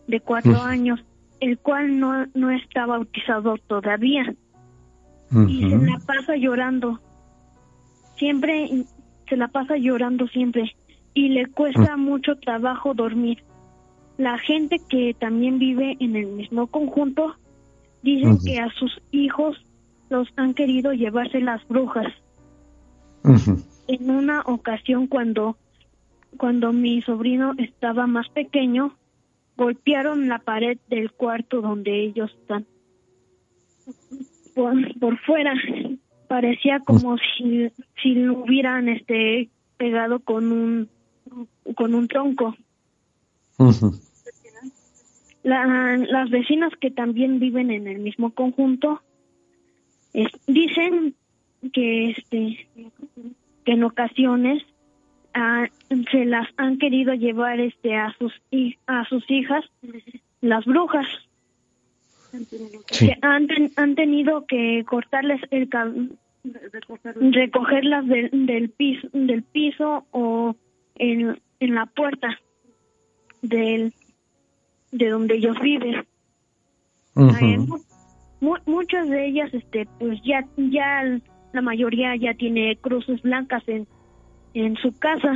[0.07, 0.99] de cuatro años,
[1.39, 4.33] el cual no, no está bautizado todavía.
[5.47, 6.99] Y se la pasa llorando.
[8.17, 8.85] Siempre
[9.27, 10.75] se la pasa llorando siempre.
[11.13, 13.43] Y le cuesta mucho trabajo dormir.
[14.17, 17.35] La gente que también vive en el mismo conjunto
[18.03, 19.57] dicen que a sus hijos
[20.09, 22.13] los han querido llevarse las brujas.
[23.87, 25.57] En una ocasión cuando
[26.37, 28.95] cuando mi sobrino estaba más pequeño,
[29.57, 32.65] golpearon la pared del cuarto donde ellos están.
[34.55, 35.53] Por, por fuera
[36.27, 37.69] parecía como si
[38.01, 40.89] si lo hubieran este pegado con un
[41.75, 42.55] con un tronco.
[45.43, 49.01] La- las vecinas que también viven en el mismo conjunto
[50.13, 51.15] es- dicen
[51.73, 52.67] que este
[53.65, 54.63] que en ocasiones
[55.33, 55.67] ah,
[56.11, 58.33] se las han querido llevar este a sus
[58.87, 59.63] a sus hijas
[60.41, 61.07] las brujas.
[62.99, 65.69] Que han, ten- han tenido que cortarles el
[67.31, 70.55] recogerlas del, del piso del piso o
[70.95, 72.39] en, en la puerta
[73.41, 73.93] del
[74.91, 76.05] de donde ellos viven
[77.15, 77.83] Eh, mu-
[78.39, 81.03] mu- muchas de ellas este pues ya ya
[81.53, 83.85] la mayoría ya tiene cruces blancas en,
[84.53, 85.33] en su casa,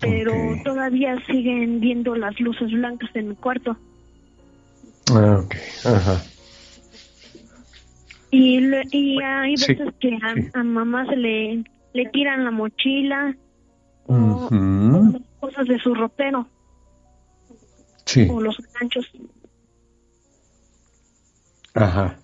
[0.00, 0.32] pero
[0.62, 3.76] todavía siguen viendo las luces blancas en mi cuarto.
[5.10, 5.54] Ah, ok,
[5.84, 6.22] ajá.
[8.30, 11.64] Y, le- y hay veces que a, a mamá se le,
[11.94, 13.34] le tiran la mochila,
[14.06, 15.18] Ujú.
[15.40, 16.46] cosas de su ropero
[18.08, 18.26] Sí.
[18.30, 19.06] o los ganchos.
[21.74, 22.16] Ajá.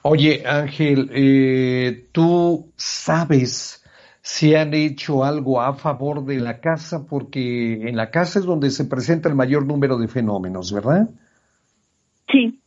[0.00, 3.84] Oye, Ángel, eh, ¿tú sabes
[4.22, 7.04] si han hecho algo a favor de la casa?
[7.04, 11.10] Porque en la casa es donde se presenta el mayor número de fenómenos, ¿verdad?
[12.30, 12.58] Sí.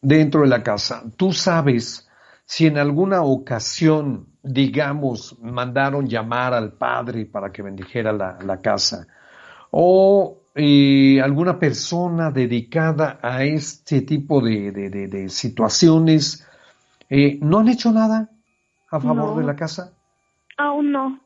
[0.00, 1.02] Dentro de la casa.
[1.16, 2.08] ¿Tú sabes
[2.44, 9.08] si en alguna ocasión, digamos, mandaron llamar al padre para que bendijera la, la casa?
[9.72, 16.46] ¿O eh, alguna persona dedicada a este tipo de, de- de- de situaciones
[17.10, 18.30] eh, no han hecho nada
[18.90, 19.36] a favor No.
[19.38, 19.92] de la casa?
[20.56, 21.20] Aún no.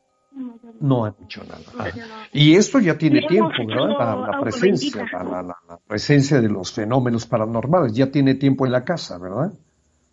[0.81, 1.61] No han hecho nada.
[1.79, 1.89] Ah,
[2.33, 3.89] Y esto ya tiene tiempo, ¿verdad?
[3.99, 8.85] La, la presencia, la- la presencia de los fenómenos paranormales ya tiene tiempo en la
[8.85, 9.53] casa, ¿verdad?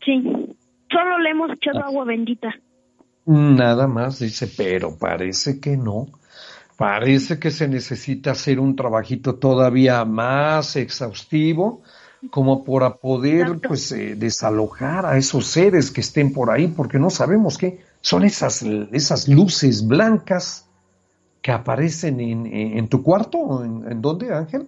[0.04, 0.22] Sí.
[0.92, 1.88] Solo le hemos echado Ah.
[1.88, 2.50] agua bendita.
[3.26, 6.08] Nada más, dice, pero parece que no.
[6.78, 11.82] Parece que se necesita hacer un trabajito todavía más exhaustivo
[12.30, 17.10] como para poder pues eh, desalojar a esos seres que estén por ahí porque no
[17.10, 20.68] sabemos qué son esas esas luces blancas
[21.42, 24.68] que aparecen en, en- tu cuarto ¿En, en dónde Ángel?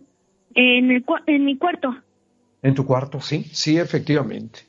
[0.53, 1.95] En, el, en mi cuarto.
[2.61, 4.59] En tu cuarto, sí, sí, efectivamente.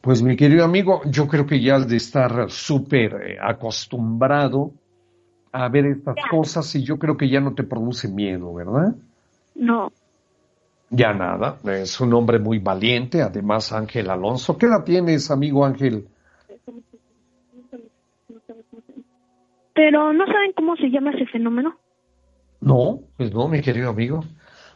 [0.00, 4.72] Pues mi querido amigo, yo creo que ya has de estar súper eh, acostumbrado
[5.52, 8.94] a ver estas cosas y yo creo que ya no te produce miedo, ¿verdad?
[9.54, 9.92] No.
[10.90, 14.58] Ya nada, es un hombre muy valiente, además Ángel Alonso.
[14.58, 16.06] ¿Qué edad tienes, amigo Ángel?
[19.74, 21.76] Pero no saben cómo se llama ese fenómeno.
[22.60, 24.24] No, pues no, mi querido amigo.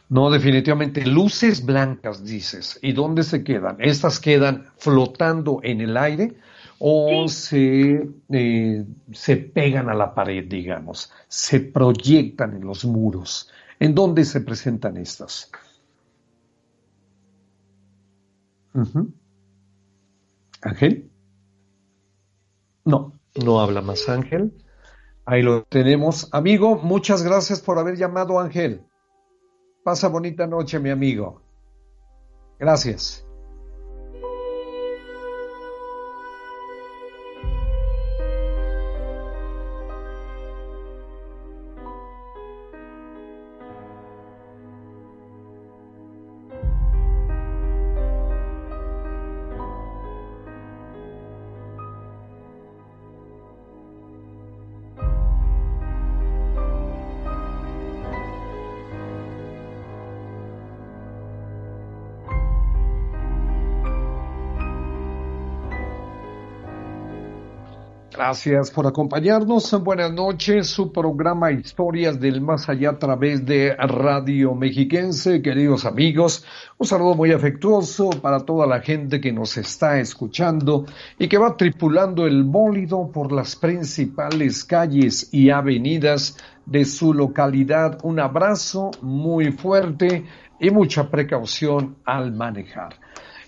[0.09, 2.79] No, definitivamente, luces blancas, dices.
[2.81, 3.77] ¿Y dónde se quedan?
[3.79, 6.35] ¿Estas quedan flotando en el aire
[6.79, 11.11] o se, eh, se pegan a la pared, digamos?
[11.27, 13.49] Se proyectan en los muros.
[13.79, 15.51] ¿En dónde se presentan estas?
[18.73, 19.11] Ujú.
[20.61, 21.09] ¿Ángel?
[22.85, 23.13] No,
[23.43, 24.53] no habla más Ángel.
[25.25, 26.29] Ahí lo tenemos.
[26.31, 28.81] Amigo, muchas gracias por haber llamado Ángel.
[29.83, 31.41] Pasa bonita noche, mi amigo.
[32.59, 33.26] Gracias.
[68.17, 69.71] Gracias por acompañarnos.
[69.83, 70.65] Buenas noches.
[70.65, 75.43] Su programa Historias del Más Allá a través de Radio Mexiquense.
[75.43, 76.43] Queridos amigos,
[76.79, 80.87] un saludo muy afectuoso para toda la gente que nos está escuchando
[81.19, 87.99] y que va tripulando el bólido por las principales calles y avenidas de su localidad.
[88.01, 90.25] Un abrazo muy fuerte
[90.59, 92.95] y mucha precaución al manejar.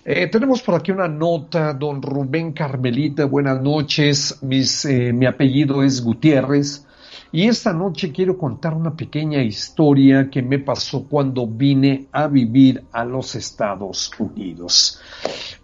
[0.02, 6.02] Eh, tenemos por aquí una nota, don Rubén Carmelita, buenas noches, eh, mi apellido es
[6.02, 6.86] Gutiérrez
[7.30, 12.82] y esta noche quiero contar una pequeña historia que me pasó cuando vine a vivir
[12.92, 14.98] a los Estados Unidos.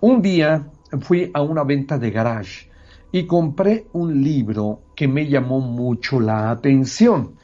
[0.00, 0.66] Un día
[1.00, 2.68] fui a una venta de garage
[3.12, 7.36] y compré un libro que me llamó mucho la atención.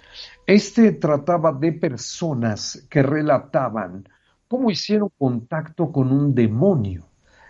[0.47, 4.05] Este trataba de personas que relataban
[4.53, 7.09] cómo hicieron contacto con un demonio.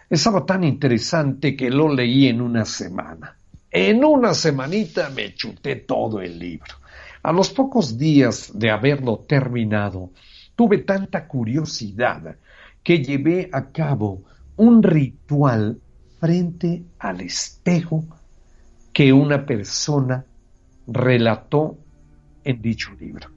[0.08, 3.36] Estaba tan interesante que lo leí en una semana.
[3.72, 6.76] En una semanita me chuté todo el libro.
[7.24, 10.12] A los pocos días de haberlo terminado,
[10.54, 12.36] tuve tanta curiosidad
[12.84, 14.22] que llevé a cabo
[14.54, 15.80] un ritual
[16.20, 18.04] frente al espejo
[18.92, 20.24] que una persona
[20.86, 21.78] relató
[22.44, 23.28] en dicho libro.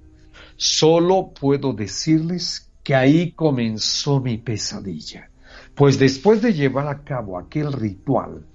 [0.56, 5.32] Solo puedo decirles que ahí comenzó mi pesadilla,
[5.74, 8.46] pues después de llevar a cabo aquel ritual,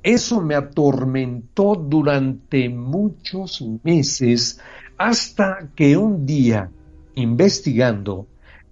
[0.00, 4.60] eso me atormentó durante muchos meses
[4.96, 6.70] hasta que un día,
[7.16, 8.28] investigando,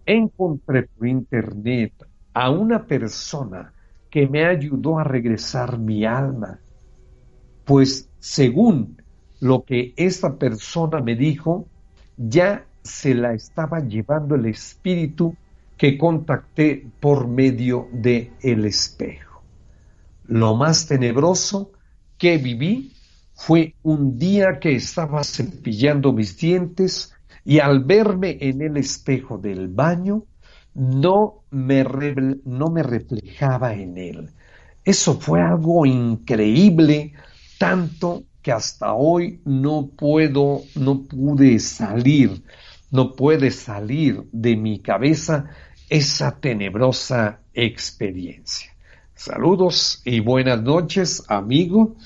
[0.07, 1.93] encontré por internet
[2.33, 3.73] a una persona
[4.09, 6.61] que me ayudó a regresar mi alma.
[7.65, 9.03] pues según
[9.41, 11.67] lo que esta persona me dijo,
[12.17, 15.37] ya se la estaba llevando el espíritu
[15.77, 19.43] que contacté por medio de el espejo.
[20.27, 21.73] Lo más tenebroso
[22.19, 22.93] que viví
[23.35, 27.15] fue un día que estaba cepillando mis dientes
[27.45, 30.25] y al verme en el espejo del baño
[30.75, 31.85] no me,
[32.45, 34.31] no me reflejaba en él.
[34.85, 37.13] Eso fue algo increíble,
[37.59, 42.43] tanto que hasta hoy no puedo, no pude salir,
[42.91, 45.51] no puede salir de mi cabeza
[45.89, 48.73] esa tenebrosa experiencia.
[49.15, 51.97] Saludos y buenas noches, amigo.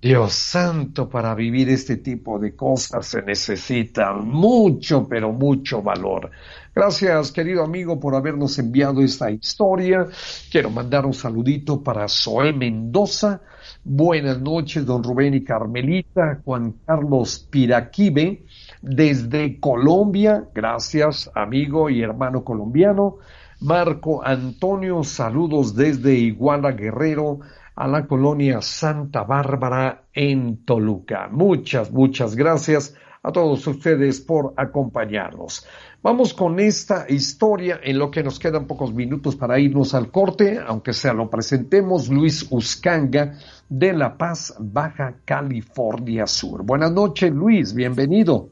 [0.00, 6.30] Dios santo, para vivir este tipo de cosas se necesita mucho, pero mucho valor.
[6.72, 10.06] Gracias, querido amigo, por habernos enviado esta historia.
[10.52, 13.40] Quiero mandar un saludito para Zoe Mendoza.
[13.82, 16.40] Buenas noches, don Rubén y Carmelita.
[16.44, 18.44] Juan Carlos Piraquive,
[18.82, 20.44] desde Colombia.
[20.54, 23.16] Gracias, amigo y hermano colombiano.
[23.60, 27.40] Marco Antonio, saludos desde Iguala Guerrero
[27.74, 31.28] a la colonia Santa Bárbara en Toluca.
[31.32, 35.66] Muchas, muchas gracias a todos ustedes por acompañarnos.
[36.02, 40.58] Vamos con esta historia en lo que nos quedan pocos minutos para irnos al corte,
[40.66, 43.34] aunque sea lo presentemos, Luis Uscanga
[43.68, 46.64] de La Paz, Baja California Sur.
[46.64, 48.48] Buenas noches, Luis, bienvenido.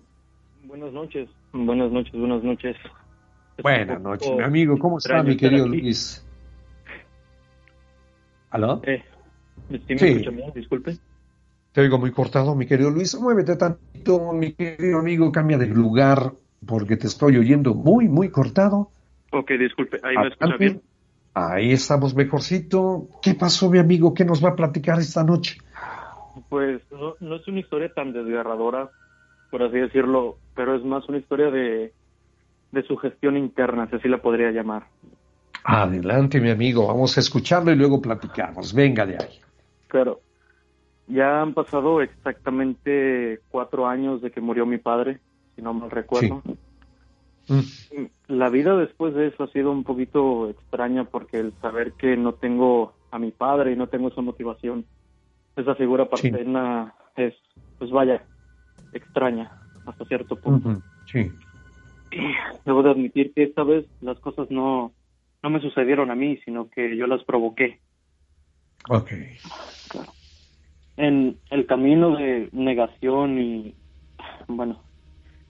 [0.65, 2.77] Buenas noches, buenas noches, buenas noches.
[3.62, 4.78] Buenas noches, mi amigo.
[4.78, 6.24] ¿Cómo está, mi querido Luis?
[8.51, 8.81] ¿Aló?
[8.85, 9.03] Eh,
[9.97, 10.24] sí.
[10.55, 10.99] Disculpe.
[11.73, 13.19] Te oigo muy cortado, mi querido Luis.
[13.20, 15.31] Muévete tantito, mi querido amigo.
[15.31, 16.32] Cambia de lugar
[16.66, 18.90] porque te estoy oyendo muy, muy cortado.
[19.32, 20.01] Ok, disculpe.
[20.03, 20.82] ¿Ahí me escucha bien?
[21.35, 23.09] Ahí estamos mejorcito.
[23.23, 24.15] ¿Qué pasó, mi amigo?
[24.15, 25.59] ¿Qué nos va a platicar esta noche?
[26.49, 28.90] Pues no, no es una historia tan desgarradora,
[29.51, 31.93] por así decirlo, pero es más una historia de,
[32.73, 34.86] de su gestión interna, si así la podría llamar.
[35.65, 38.73] Adelante, mi amigo, vamos a escucharlo y luego platicamos.
[38.73, 39.40] Venga de ahí.
[39.89, 40.20] Claro.
[41.09, 45.20] Ya han pasado exactamente cuatro años de que murió mi padre,
[45.56, 46.43] si no mal recuerdo.
[47.48, 48.05] Mm.
[48.28, 52.35] La vida después de eso ha sido un poquito extraña porque el saber que no
[52.35, 54.85] tengo a mi padre y no tengo esa motivación,
[55.56, 57.35] esa figura paterna es,
[57.78, 58.22] pues vaya,
[58.93, 59.51] extraña
[59.86, 60.82] hasta cierto punto.
[61.10, 61.30] Sí.
[62.64, 64.93] debo de admitir que esta vez las cosas no,
[65.43, 67.80] no me sucedieron a mí, sino que yo las provoqué.
[68.89, 69.12] Ok.
[70.99, 73.75] En el camino de negación y,
[74.49, 74.83] bueno,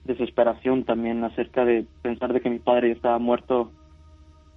[0.05, 3.71] desesperación también acerca de pensar de que mi padre estaba muerto,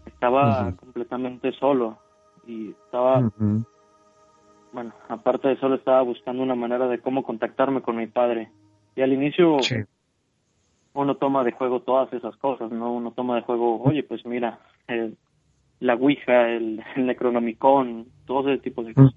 [0.07, 1.99] estaba completamente solo
[2.47, 3.33] y estaba,
[4.73, 8.51] bueno, aparte de solo estaba buscando una manera de cómo contactarme con mi padre.
[8.95, 9.57] Y al inicio
[10.93, 12.93] uno toma de juego todas esas cosas, ¿no?
[12.93, 14.59] Uno toma de juego, oye, pues mira,
[15.81, 19.15] la Ouija, el, Necronomicon, todo ese tipo de cosas.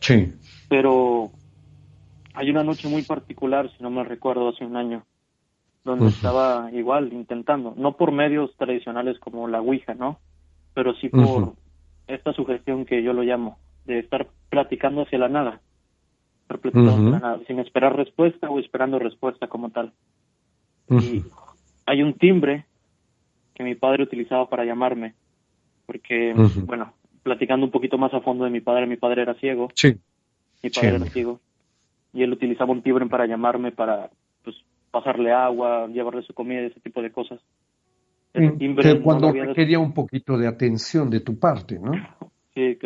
[0.00, 0.32] Sí.
[0.68, 1.30] Pero
[2.34, 5.04] hay una noche muy particular, si no me recuerdo, hace un año,
[5.84, 10.18] donde estaba igual intentando, no por medios tradicionales como la Ouija, ¿no?
[10.74, 11.54] Pero sí por
[12.06, 15.60] esta sugestión que yo lo llamo, de estar platicando hacia la nada,
[17.46, 19.92] sin esperar respuesta o esperando respuesta como tal.
[20.88, 21.22] Y
[21.86, 22.66] hay un timbre
[23.54, 25.14] que mi padre utilizaba para llamarme,
[25.86, 26.34] porque,
[26.66, 29.68] bueno, platicando un poquito más a fondo de mi padre, mi padre era ciego.
[29.74, 29.96] Sí.
[30.62, 31.40] Mi padre era ciego.
[32.12, 34.10] Y él utilizaba un timbre para llamarme, para
[34.42, 34.56] pues
[34.90, 37.40] pasarle agua, llevarle su comida, ese tipo de cosas.
[38.32, 41.92] timbre cuando quería un poquito de atención de tu parte, ¿no?
[42.52, 42.76] Sí,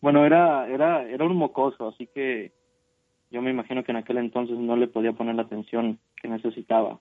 [0.00, 2.52] bueno, era, era, era un mocoso, así que
[3.32, 7.00] yo me imagino que en aquel entonces no le podía poner la atención que necesitaba.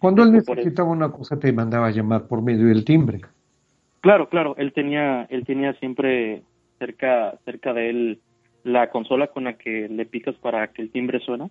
[0.00, 3.20] Cuando él necesitaba una cosa te mandaba a llamar por medio del timbre.
[4.02, 6.42] Claro, claro, él tenía, él tenía siempre
[6.78, 8.20] cerca, cerca de él
[8.64, 11.48] la consola con la que le picas para que el timbre suena.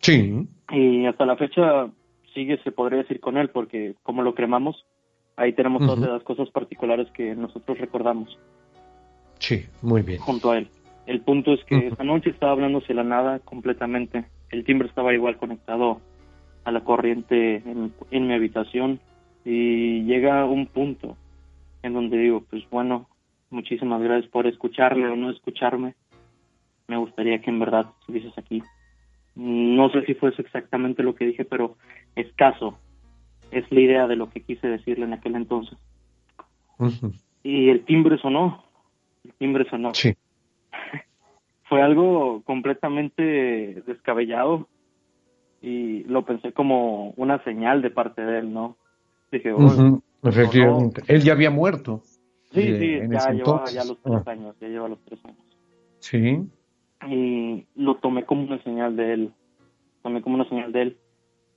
[0.00, 0.46] Sí.
[0.70, 1.88] Y hasta la fecha
[2.34, 4.84] sigue, se podría decir con él, porque como lo cremamos,
[5.36, 8.36] ahí tenemos todas las cosas particulares que nosotros recordamos.
[9.38, 10.18] Sí, muy bien.
[10.20, 10.68] Junto a él.
[11.06, 14.24] El punto es que esa noche estaba hablándose la nada completamente.
[14.50, 16.00] El timbre estaba igual conectado
[16.64, 19.00] a la corriente en, mi habitación
[19.44, 21.16] y llega un punto
[21.82, 23.08] en donde digo, pues bueno,
[23.50, 25.94] muchísimas gracias por escucharme o no escucharme.
[26.88, 28.62] Me gustaría que en verdad estuvieses aquí.
[29.34, 31.76] No sé si fue exactamente lo que dije, pero
[32.16, 32.78] escaso
[33.50, 35.78] es la idea de lo que quise decirle en aquel entonces.
[37.42, 38.64] Y el timbre sonó,
[39.24, 39.94] el timbre sonó.
[39.94, 40.14] Sí.
[41.68, 44.68] fue algo completamente descabellado
[45.60, 48.76] y lo pensé como una señal de parte de él, ¿no?
[49.30, 49.52] Dije,
[50.22, 51.02] Efectivamente.
[51.08, 52.02] Él ya había muerto.
[52.52, 54.30] Sí, sí, ya llevaba ya los tres ah.
[54.30, 55.38] años, ya lleva los tres años.
[56.00, 56.46] Sí.
[57.08, 59.32] Y lo tomé como una señal de él,
[60.02, 60.96] tomé como una señal de él,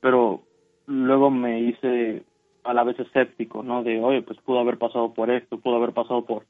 [0.01, 0.43] pero
[0.87, 2.23] luego me hice
[2.63, 3.83] a la vez escéptico, ¿no?
[3.83, 6.45] De, oye, pues pudo haber pasado por esto, pudo haber pasado por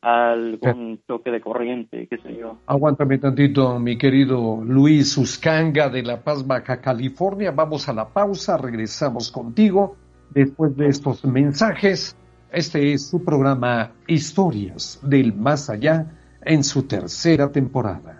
[0.00, 2.58] algún choque de corriente, qué sé yo.
[2.66, 7.50] Aguántame tantito, mi querido Luis Uscanga de La Paz, Baja California.
[7.50, 9.96] Vamos a la pausa, regresamos contigo
[10.30, 12.16] después de estos mensajes.
[12.50, 16.06] Este es su programa Historias del Más Allá
[16.42, 18.17] en su tercera temporada.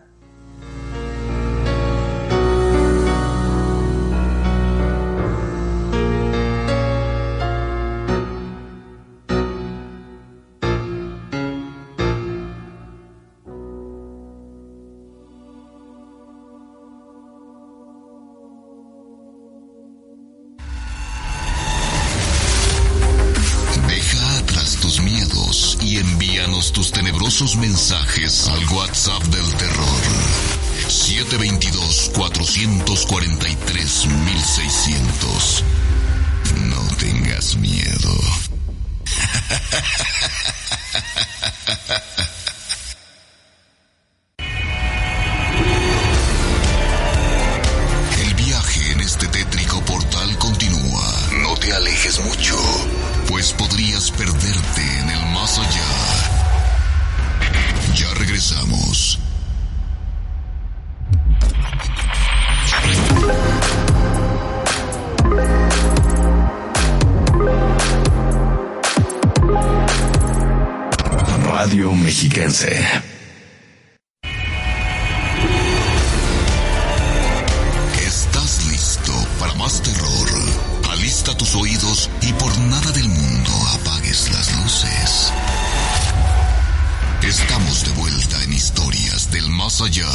[87.59, 90.06] Estamos de vuelta en historias del más allá.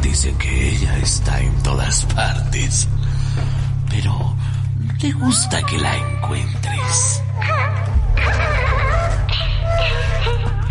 [0.00, 2.88] Dice que ella está en todas partes,
[3.90, 4.34] pero
[4.98, 7.22] te gusta que la encuentres.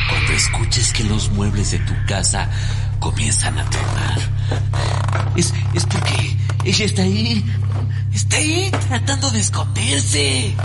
[0.10, 2.49] Cuando escuches que los muebles de tu casa
[2.99, 4.19] comienzan a tronar,
[5.36, 7.45] es, es porque ella está ahí
[8.18, 10.56] Está ahí tratando de esconderse.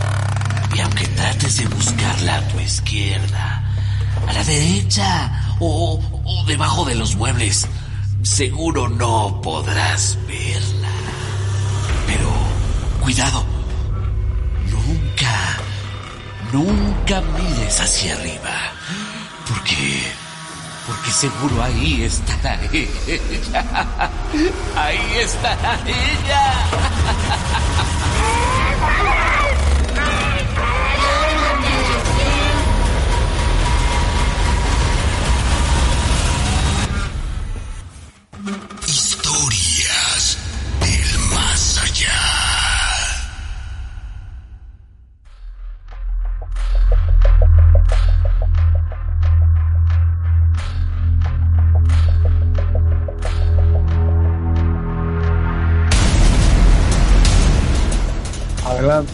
[0.75, 3.63] Y aunque trates de buscarla a tu izquierda,
[4.27, 6.01] a la derecha o,
[6.47, 7.69] debajo de los muebles,
[8.23, 10.89] seguro no podrás verla.
[12.07, 12.33] Pero
[13.03, 13.45] cuidado,
[14.71, 15.59] nunca,
[16.55, 18.73] nunca mires hacia arriba,
[19.47, 20.11] porque
[20.87, 22.91] porque seguro ahí estará ella.
[24.77, 26.53] Ahí estará ella.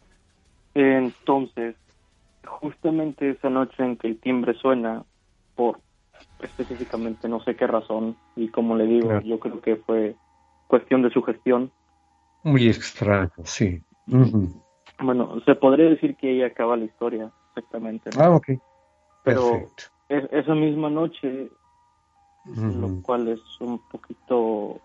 [0.75, 1.77] Entonces,
[2.47, 5.05] justamente esa noche en que el timbre suena,
[5.55, 5.81] por
[6.39, 10.17] específicamente no sé qué razón, y como le digo, yo creo que fue
[10.67, 11.71] cuestión de sugestión.
[12.43, 13.83] Muy extraño, sí.
[14.99, 17.31] Bueno, se podría decir que ahí acaba la historia.
[17.49, 18.11] exactamente.
[18.19, 18.49] Ah, ok.
[19.23, 19.67] Pero
[20.09, 21.51] esa misma noche,
[22.45, 24.81] lo cual es un poquito,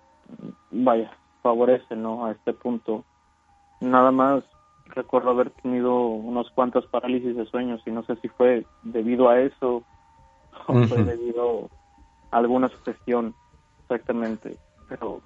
[0.71, 1.11] vaya,
[1.43, 2.25] favorece, ¿no?
[2.25, 3.03] A este punto.
[3.81, 4.43] Nada más
[4.85, 9.39] recuerdo haber tenido unos cuantos parálisis de sueños y no sé si fue debido a
[9.41, 9.83] eso
[10.67, 11.69] o fue debido
[12.31, 13.33] a alguna sugestión
[13.83, 14.57] exactamente.
[14.87, 15.21] Pero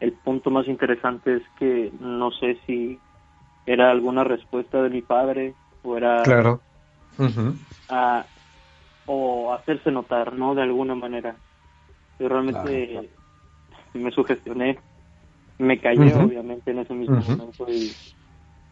[0.00, 2.98] el punto más interesante es que no sé si
[3.66, 6.60] era alguna respuesta de mi padre o era claro.
[9.06, 11.36] O hacerse notar no de alguna manera.
[12.18, 13.10] Yo realmente
[13.94, 14.78] me sugestioné
[15.58, 17.92] me callé obviamente en ese mismo momento y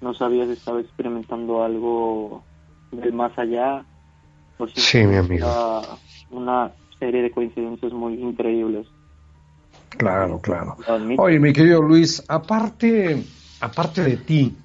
[0.01, 2.45] no sabía si estaba experimentando algo
[2.91, 3.85] del más allá
[4.59, 5.99] o si sí, mi amigo.
[6.31, 8.87] una serie de coincidencias muy increíbles
[9.97, 10.77] Claro, claro.
[11.19, 13.23] Oye, mi querido Luis, aparte,
[13.61, 14.57] aparte de ti,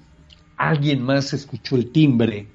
[0.56, 2.48] ¿alguien más escuchó el timbre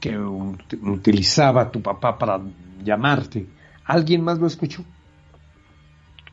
[0.00, 2.40] que utilizaba tu papá para
[2.82, 3.46] llamarte?
[3.84, 4.82] ¿Alguien más lo escuchó?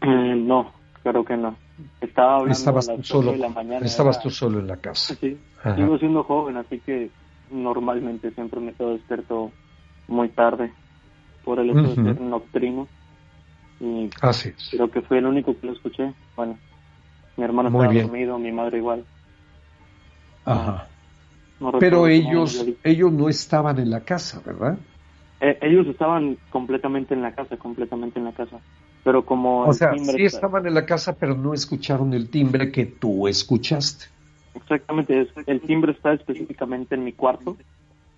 [0.02, 0.74] Eh, no,
[1.04, 1.56] claro que no.
[2.02, 3.86] Estaba hablando estabas a las tú solo, de la mañana.
[3.86, 5.16] Estabas tú solo en la casa.
[5.16, 5.38] Sí,
[5.76, 7.12] sigo siendo joven, así que
[7.52, 9.52] normalmente siempre me quedo despierto
[10.08, 10.72] muy tarde
[11.44, 12.88] por el hecho de ser nocturno.
[13.80, 16.14] Y Así Creo que fue el único que lo escuché.
[16.36, 16.58] Bueno,
[17.38, 19.06] mi hermano estaba dormido, mi madre igual.
[20.46, 20.88] Ajá.
[21.80, 24.78] Pero ellos, ellos no estaban en la casa, ¿verdad?
[25.40, 28.60] Eh, ellos estaban completamente en la casa, completamente en la casa.
[29.04, 29.66] Pero como...
[29.66, 34.06] O sea, sí estaban en la casa, pero no escucharon el timbre que tú escuchaste.
[34.56, 37.58] Exactamente, el timbre está específicamente en mi cuarto.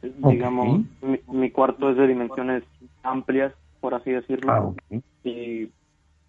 [0.02, 0.82] Digamos,
[1.28, 2.64] mi, cuarto es de dimensiones
[3.04, 4.52] amplias, por así decirlo.
[4.52, 5.70] Ah, y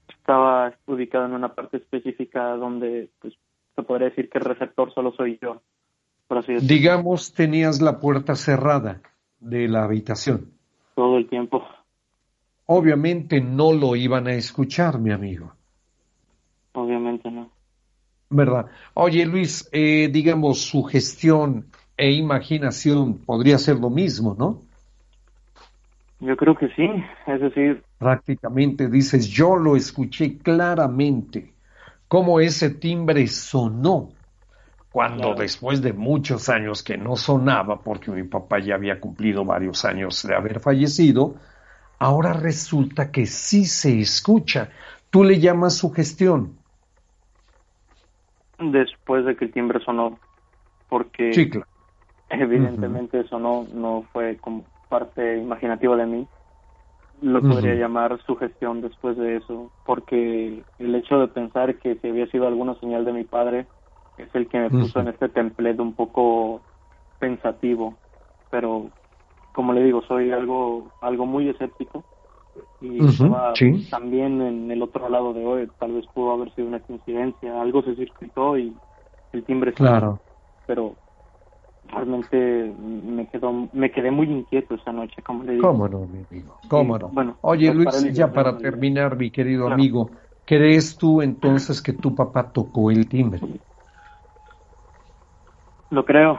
[0.09, 3.35] estaba ubicado en una parte específica donde pues,
[3.75, 5.61] se podría decir que el receptor solo soy yo.
[6.29, 6.75] Por así decirlo.
[6.75, 9.03] Digamos, tenías la puerta cerrada
[9.41, 10.53] de la habitación.
[10.95, 11.65] Todo el tiempo.
[12.67, 15.53] Obviamente no lo iban a escuchar, mi amigo.
[16.73, 17.51] Obviamente no.
[18.29, 18.67] ¿Verdad?
[18.95, 21.67] Oye, Luis, eh, digamos, su gestión
[21.97, 24.63] e imaginación podría ser lo mismo, ¿no?
[26.21, 26.89] Yo creo que sí,
[27.27, 27.83] es decir...
[27.99, 31.53] Prácticamente dices, yo lo escuché claramente,
[32.09, 34.11] cómo ese timbre sonó,
[34.91, 39.85] cuando después de muchos años que no sonaba, porque mi papá ya había cumplido varios
[39.85, 41.37] años de haber fallecido,
[41.99, 44.71] ahora resulta que sí se escucha.
[45.11, 46.57] Tú le llamas sugestión.
[48.59, 50.19] Después de que el timbre sonó,
[50.89, 51.67] porque sí, claro.
[52.31, 56.27] evidentemente eso no, no fue como parte imaginativa de mí,
[57.21, 62.27] lo podría llamar sugestión después de eso, porque el hecho de pensar que si había
[62.29, 63.67] sido alguna señal de mi padre
[64.17, 66.63] es el que me puso en este templete un poco
[67.19, 67.99] pensativo,
[68.51, 68.91] pero
[69.57, 72.05] como le digo, soy algo algo muy escéptico
[72.79, 72.99] y
[73.89, 77.83] también en el otro lado de hoy, tal vez pudo haber sido una coincidencia, algo
[77.83, 78.77] se circuitó y
[79.33, 80.21] el timbre claro.
[80.67, 80.95] pero
[81.85, 82.37] realmente
[82.79, 85.69] me quedó me quedé muy inquieto esa noche como le digo.
[85.69, 86.59] Cómo no mi amigo.
[86.69, 87.09] Cómo no.
[87.09, 90.11] bueno, oye Luis ya para terminar mi querido amigo
[90.45, 93.41] crees tú entonces que tu papá tocó el timbre
[95.89, 96.39] lo creo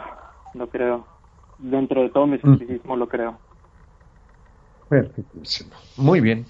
[0.54, 1.17] lo creo
[1.60, 3.38] dentro de todo mi escepticismo lo creo
[4.90, 6.46] perfectísimo muy bien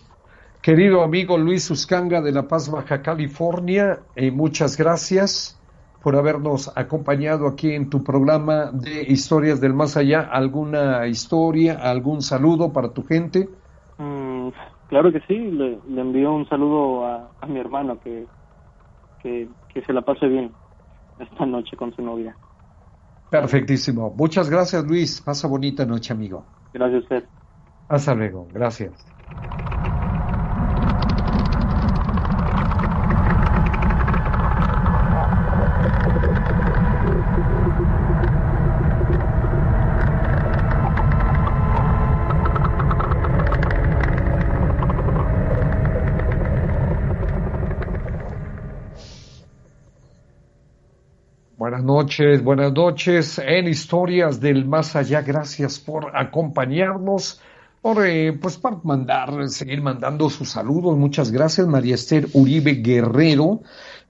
[0.61, 5.57] querido amigo Luis Uscanga de La Paz Baja California eh, muchas gracias
[6.07, 10.21] por habernos acompañado aquí en tu programa de Historias del Más Allá.
[10.21, 13.49] ¿Alguna historia, algún saludo para tu gente?
[13.97, 14.47] Mm,
[14.88, 18.25] claro que sí, le, envío un saludo a, mi hermano, que,
[19.21, 19.49] que,
[19.85, 20.51] se la pase bien
[21.19, 22.38] esta noche con su novia.
[23.29, 24.13] Perfectísimo.
[24.15, 25.21] Muchas gracias, Luis.
[25.21, 26.49] Pasa bonita noche, amigo.
[26.73, 27.29] Gracias a usted.
[27.89, 28.49] Hasta luego.
[28.51, 29.05] Gracias.
[51.57, 55.24] Buenas noches, buenas noches en Historias del Más Allá.
[55.24, 57.41] Gracias por acompañarnos,
[57.82, 60.95] por eh, pues mandar, seguir mandando sus saludos.
[60.95, 63.61] Muchas gracias, María Esther Uribe Guerrero.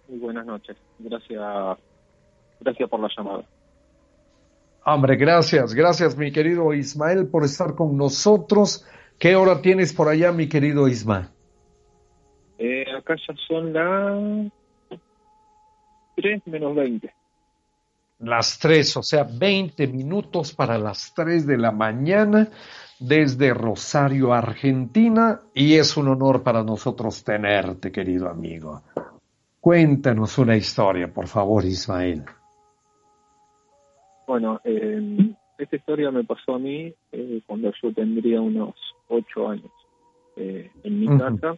[0.08, 0.78] Muy buenas noches.
[1.00, 1.78] Gracias,
[2.60, 3.44] gracias por la llamada.
[4.86, 8.86] Hombre, gracias, gracias mi querido Ismael por estar con nosotros.
[9.18, 11.35] ¿Qué hora tienes por allá, mi querido Ismael?
[12.58, 15.00] Eh, acá ya son las
[16.16, 17.14] 3 menos 20.
[18.20, 22.50] Las 3, o sea, 20 minutos para las 3 de la mañana
[23.00, 28.84] desde Rosario, Argentina, y es un honor para nosotros tenerte, querido amigo.
[29.60, 32.24] Cuéntanos una historia, por favor, Ismael.
[34.28, 38.76] Bueno, eh, esta historia me pasó a mí eh, cuando yo tendría unos
[39.10, 39.72] 8 años.
[40.38, 41.58] Eh, en mi casa,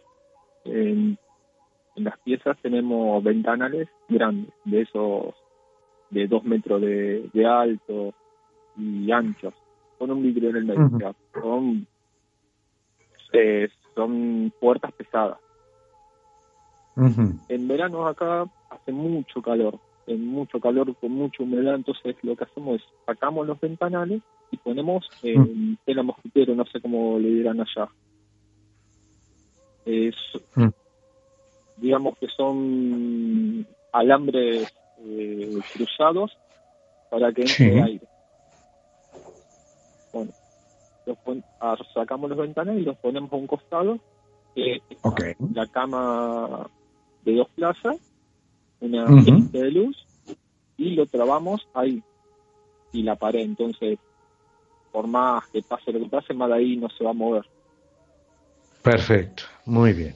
[0.67, 1.17] en,
[1.95, 5.33] las piezas tenemos ventanales grandes, de esos
[6.11, 8.13] de 2 metros de, alto
[8.77, 9.53] y anchos,
[9.97, 11.15] con un vidrio en el medio.
[11.33, 11.87] Son,
[13.95, 15.39] son puertas pesadas.
[17.49, 22.45] En verano acá hace mucho calor, en mucho calor con mucha humedad, entonces lo que
[22.45, 25.35] hacemos es sacamos los ventanales y ponemos eh,
[25.85, 27.89] tela mosquitero, no sé cómo le dirán allá.
[29.87, 30.15] Es,
[31.77, 34.67] Digamos que son alambres
[34.99, 36.37] eh, cruzados
[37.09, 38.07] para que entre aire.
[40.11, 40.31] Bueno,
[41.61, 43.99] ah, sacamos los ventanales y los ponemos a un costado.
[44.55, 44.81] Eh,
[45.53, 46.67] La cama
[47.23, 47.97] de dos plazas
[48.79, 50.05] una uh de luz
[50.77, 52.01] y lo trabamos ahí
[52.91, 53.41] y la pared.
[53.41, 53.99] Entonces
[54.91, 57.45] por más que pase lo que pase más de ahí no se va a mover
[58.91, 60.15] perfecto muy bien.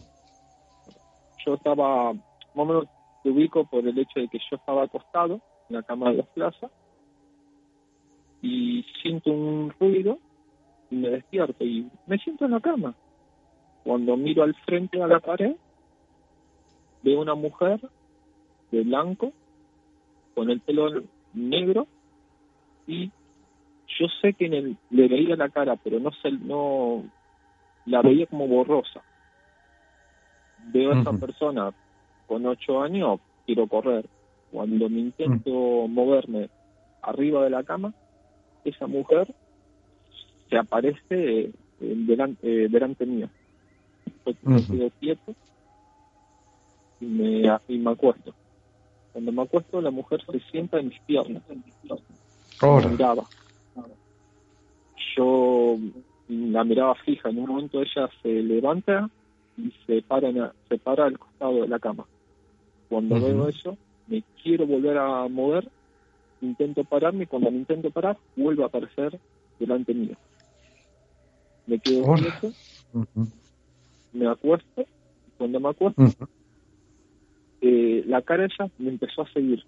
[1.45, 2.21] Yo estaba más
[2.55, 2.85] o menos
[3.23, 5.39] te ubico por el hecho de que yo estaba acostado
[5.69, 6.71] en la cama de dos plazas
[8.41, 10.17] y siento un ruido
[10.89, 12.95] y me despierto y me siento en la cama.
[13.83, 15.55] Cuando miro al frente a la pared
[17.03, 17.79] veo una mujer
[18.71, 19.33] de blanco,
[20.33, 21.03] con el pelo
[21.33, 21.87] negro,
[22.87, 23.11] y
[23.99, 27.03] yo sé que en el, le veía la cara, pero no sé, no
[27.85, 29.01] la veía como borrosa.
[30.71, 31.71] Veo a esa persona
[32.27, 34.05] con ocho años, quiero correr.
[34.51, 36.49] Cuando me intento moverme
[37.01, 37.93] arriba de la cama,
[38.63, 39.33] esa mujer
[40.49, 43.29] se aparece eh, delante, eh, delante mío.
[44.25, 45.33] Yo me quedo quieto
[46.99, 48.33] y me, y me acuesto.
[49.13, 51.43] Cuando me acuesto, la mujer se sienta en mis piernas.
[51.49, 53.23] Me miraba.
[55.15, 55.77] Yo
[56.31, 57.29] la miraba fija.
[57.29, 59.09] En un momento ella se levanta
[59.57, 60.31] y se para,
[60.69, 62.05] se para al costado de la cama.
[62.89, 63.77] Cuando veo eso,
[64.07, 65.67] me quiero volver a mover,
[66.41, 69.19] intento pararme y cuando me intento parar, vuelve a aparecer
[69.59, 70.15] delante mío.
[71.67, 72.51] Me quedo quieto,
[74.13, 76.27] me acuesto, y cuando me acuesto,
[77.61, 79.63] eh, la cara ella me empezó a seguir.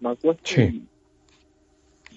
[0.00, 0.82] Me acuesto y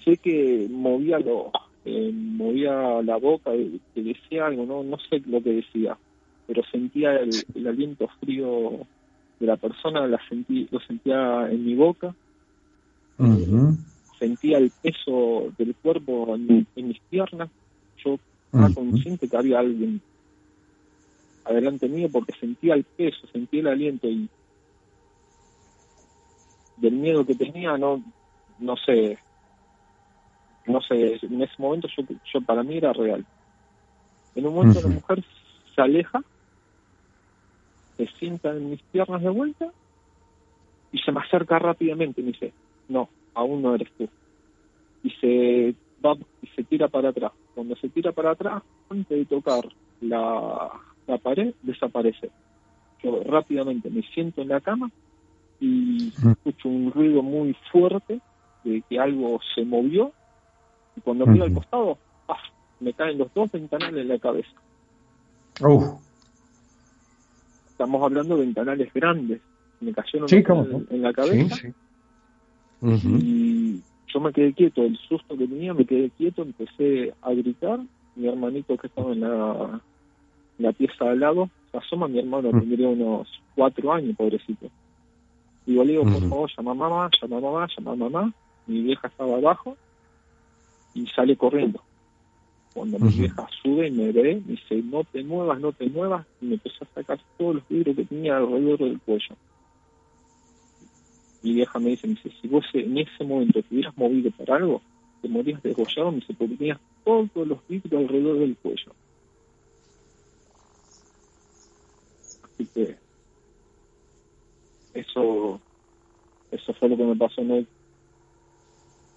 [0.04, 1.52] sé que movía lo,
[1.84, 5.96] eh, movía la boca, y decía algo, no, no sé lo que decía,
[6.46, 8.86] pero sentía el, aliento frío
[9.40, 12.14] de la persona, la sentí, lo sentía en mi boca,
[14.18, 17.50] sentía el peso del cuerpo en, mis piernas,
[18.04, 20.00] yo estaba consciente que había alguien
[21.44, 24.28] adelante mío porque sentía el peso, sentía el aliento y
[26.76, 28.02] del miedo que tenía, no,
[28.58, 29.18] no sé,
[30.66, 33.24] no sé, en ese momento yo, yo para mí era real.
[34.34, 35.24] En un momento la mujer
[35.74, 36.22] se aleja,
[37.96, 39.70] se sienta en mis piernas de vuelta
[40.92, 42.52] y se me acerca rápidamente y me dice,
[42.88, 44.08] no, aún no eres tú.
[45.02, 45.74] Y se
[46.04, 47.32] va y se tira para atrás.
[47.54, 49.64] Cuando se tira para atrás, antes de tocar
[50.00, 50.70] la,
[51.06, 52.30] la pared, desaparece.
[53.02, 54.90] Yo rápidamente me siento en la cama
[55.60, 58.20] y escucho un ruido muy fuerte
[58.64, 60.12] de que algo se movió
[60.96, 61.98] y cuando miro al costado,
[62.80, 64.50] me caen los dos ventanales en la cabeza.
[67.70, 69.40] Estamos hablando de ventanales grandes.
[69.80, 70.28] Me cayeron
[70.90, 71.56] en, la cabeza.
[72.82, 77.80] Y yo me quedé quieto, el susto que tenía, me quedé quieto, empecé a gritar,
[78.14, 79.80] mi hermanito que estaba en la,
[80.58, 82.08] la pieza al lado, se asoma.
[82.08, 84.66] Mi hermano, tendría unos cuatro años, pobrecito.
[85.66, 88.32] Y yo le digo, por favor, llama a mamá, llama a mamá, llama a mamá.
[88.66, 89.76] Mi vieja estaba abajo
[90.94, 91.82] y sale corriendo.
[92.74, 96.26] Cuando mi vieja sube y me ve, me dice, no te muevas, no te muevas,
[96.40, 99.36] y me empezó a sacar todos los vidrios que tenía alrededor del cuello.
[101.42, 104.56] Mi vieja me dice, me dice, si vos en ese momento te hubieras movido para
[104.56, 104.80] algo,
[105.20, 108.92] te morías desgollado, me dice, porque tenías todos los vidrios alrededor del cuello.
[112.42, 112.96] Así que
[114.94, 115.60] eso
[116.52, 117.64] eso fue lo que me pasó no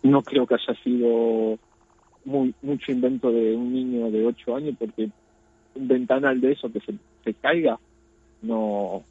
[0.05, 1.57] no creo que haya sido
[2.25, 5.09] muy mucho invento de un niño de 8 años porque
[5.75, 7.79] un ventanal de eso que se, se caiga
[8.41, 9.03] no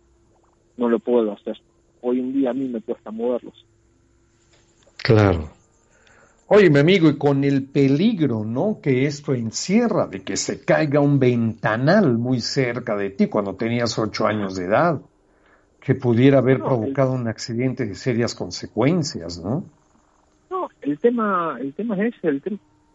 [0.76, 1.58] no lo puedo hacer
[2.00, 3.64] hoy en día a mí me cuesta moverlos
[4.96, 5.50] claro
[6.46, 8.78] Oye, mi amigo, y con el peligro, ¿no?
[8.82, 13.98] Que esto encierra de que se caiga un ventanal muy cerca de ti cuando tenías
[13.98, 15.00] ocho años de edad
[15.80, 19.64] que pudiera haber provocado un accidente de serias consecuencias, ¿no?
[20.84, 22.42] El tema, el tema es el,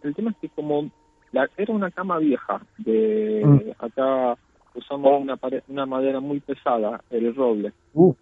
[0.03, 0.89] el tema es que como
[1.31, 3.83] la, era una cama vieja, de mm.
[3.83, 4.37] acá
[4.75, 7.73] usamos una, una madera muy pesada, el roble.
[7.93, 8.13] Uh.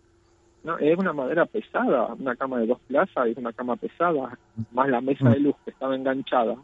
[0.64, 4.38] No, es una madera pesada, una cama de dos plazas, es una cama pesada,
[4.72, 5.44] más la mesa de mm.
[5.44, 6.56] luz que estaba enganchada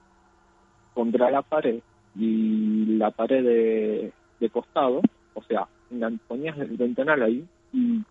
[0.93, 1.80] contra la pared
[2.15, 5.01] y la pared de, de costado,
[5.34, 5.67] o sea,
[6.27, 8.01] ponías el ventanal ahí y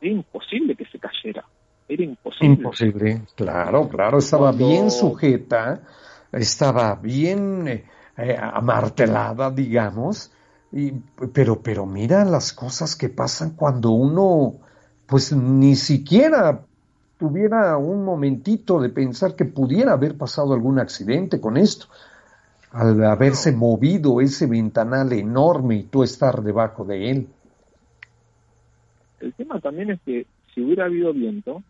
[0.00, 1.44] era imposible que se cayera.
[1.90, 2.54] Era imposible.
[2.54, 5.80] Imposible, claro, claro, estaba bien sujeta,
[6.30, 7.84] estaba bien eh,
[8.16, 10.30] eh, amartelada, digamos,
[10.70, 10.92] y,
[11.32, 14.52] pero, pero mira las cosas que pasan cuando uno,
[15.04, 16.64] pues ni siquiera
[17.18, 21.86] tuviera un momentito de pensar que pudiera haber pasado algún accidente con esto,
[22.70, 27.28] al haberse movido ese ventanal enorme y tú estar debajo de él.
[29.18, 31.64] El tema también es que si hubiera habido viento,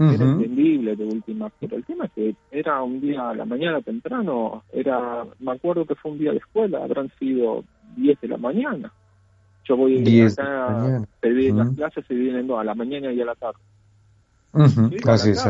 [0.00, 3.82] era entendible de última, pero el tema es que era un día a la mañana
[3.82, 7.64] temprano, era, me acuerdo que fue un día de escuela, habrán sido
[7.96, 8.92] 10 de la mañana.
[9.64, 13.58] Yo voy acá, pedir las clases se dividen a la mañana y a la tarde.
[15.04, 15.46] Así es.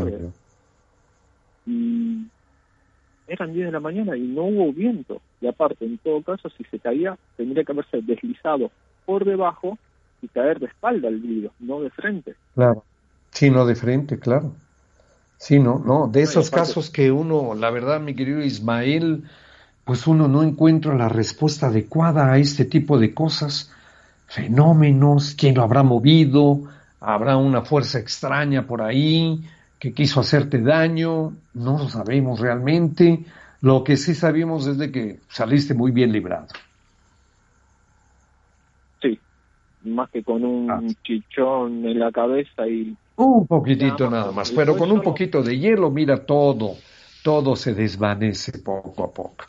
[1.66, 2.26] Y
[3.28, 5.22] eran 10 de la mañana y no hubo viento.
[5.40, 8.72] Y aparte, en todo caso, si se caía, tendría que haberse deslizado
[9.06, 9.78] por debajo
[10.20, 12.34] y caer de espalda al vidrio, no de frente.
[12.54, 12.84] Claro,
[13.30, 14.52] sí, no de frente, claro.
[15.38, 19.24] Sí, no, no, de esos casos que uno, la verdad, mi querido Ismael,
[19.84, 23.72] pues uno no encuentra la respuesta adecuada a este tipo de cosas,
[24.26, 26.60] fenómenos, quién lo habrá movido,
[27.00, 29.42] habrá una fuerza extraña por ahí
[29.78, 33.24] que quiso hacerte daño, no lo sabemos realmente,
[33.62, 36.48] lo que sí sabemos es de que saliste muy bien librado.
[39.84, 40.80] más que con un ah.
[41.02, 42.96] chichón en la cabeza y...
[43.22, 46.76] Un poquitito nada más, pero con un poquito de hielo, mira todo,
[47.22, 49.44] todo se desvanece poco a poco.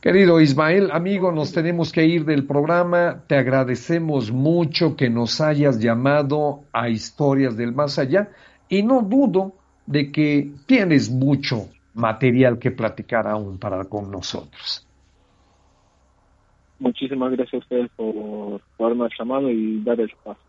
[0.00, 3.22] Querido Ismael, amigo, nos tenemos que ir del programa.
[3.26, 8.30] Te agradecemos mucho que nos hayas llamado a Historias del Más Allá
[8.70, 9.52] y no dudo
[9.84, 14.86] de que tienes mucho material que platicar aún para con nosotros.
[16.78, 20.42] Muchísimas gracias a ustedes por, haberme llamado y dar el espacio.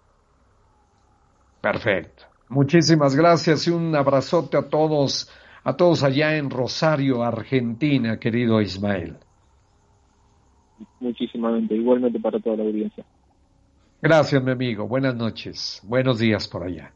[1.60, 2.31] Perfecto.
[2.52, 5.32] Muchísimas gracias y un abrazote a todos,
[5.64, 9.16] a todos allá en Rosario, Argentina, querido Ismael.
[11.00, 13.06] Muchísimas igualmente para toda la audiencia.
[14.02, 14.86] Gracias, mi amigo.
[14.86, 15.80] Buenas noches.
[15.88, 16.92] Buenos días por allá.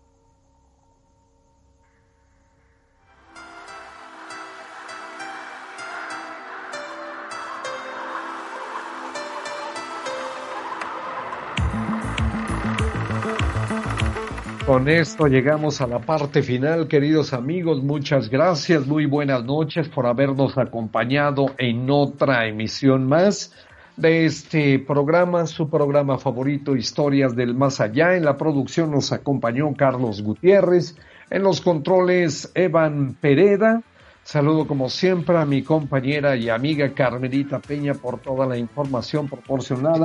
[14.65, 17.83] Con esto llegamos a la parte final, queridos amigos.
[17.83, 23.53] Muchas gracias, muy buenas noches por habernos acompañado en otra emisión más
[23.95, 28.15] de este programa, su programa favorito, Historias del Más Allá.
[28.15, 30.95] En la producción nos acompañó Carlos Gutiérrez,
[31.29, 33.83] en los controles Evan Pereda.
[34.25, 40.03] Saludo como siempre a mi compañera y amiga Carmelita Peña por toda la información proporcionada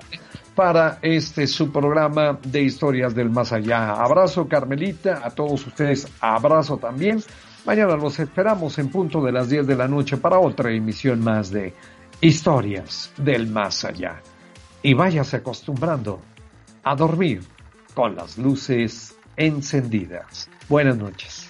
[0.54, 3.94] para este su programa de historias del más allá.
[3.94, 7.24] Abrazo Carmelita, a todos ustedes abrazo también.
[7.64, 11.50] Mañana los esperamos en punto de las 10 de la noche para otra emisión más
[11.50, 11.72] de
[12.20, 14.20] historias del más allá.
[14.82, 16.20] Y váyase acostumbrando
[16.82, 17.40] a dormir
[17.94, 20.50] con las luces encendidas.
[20.68, 21.48] Buenas noches.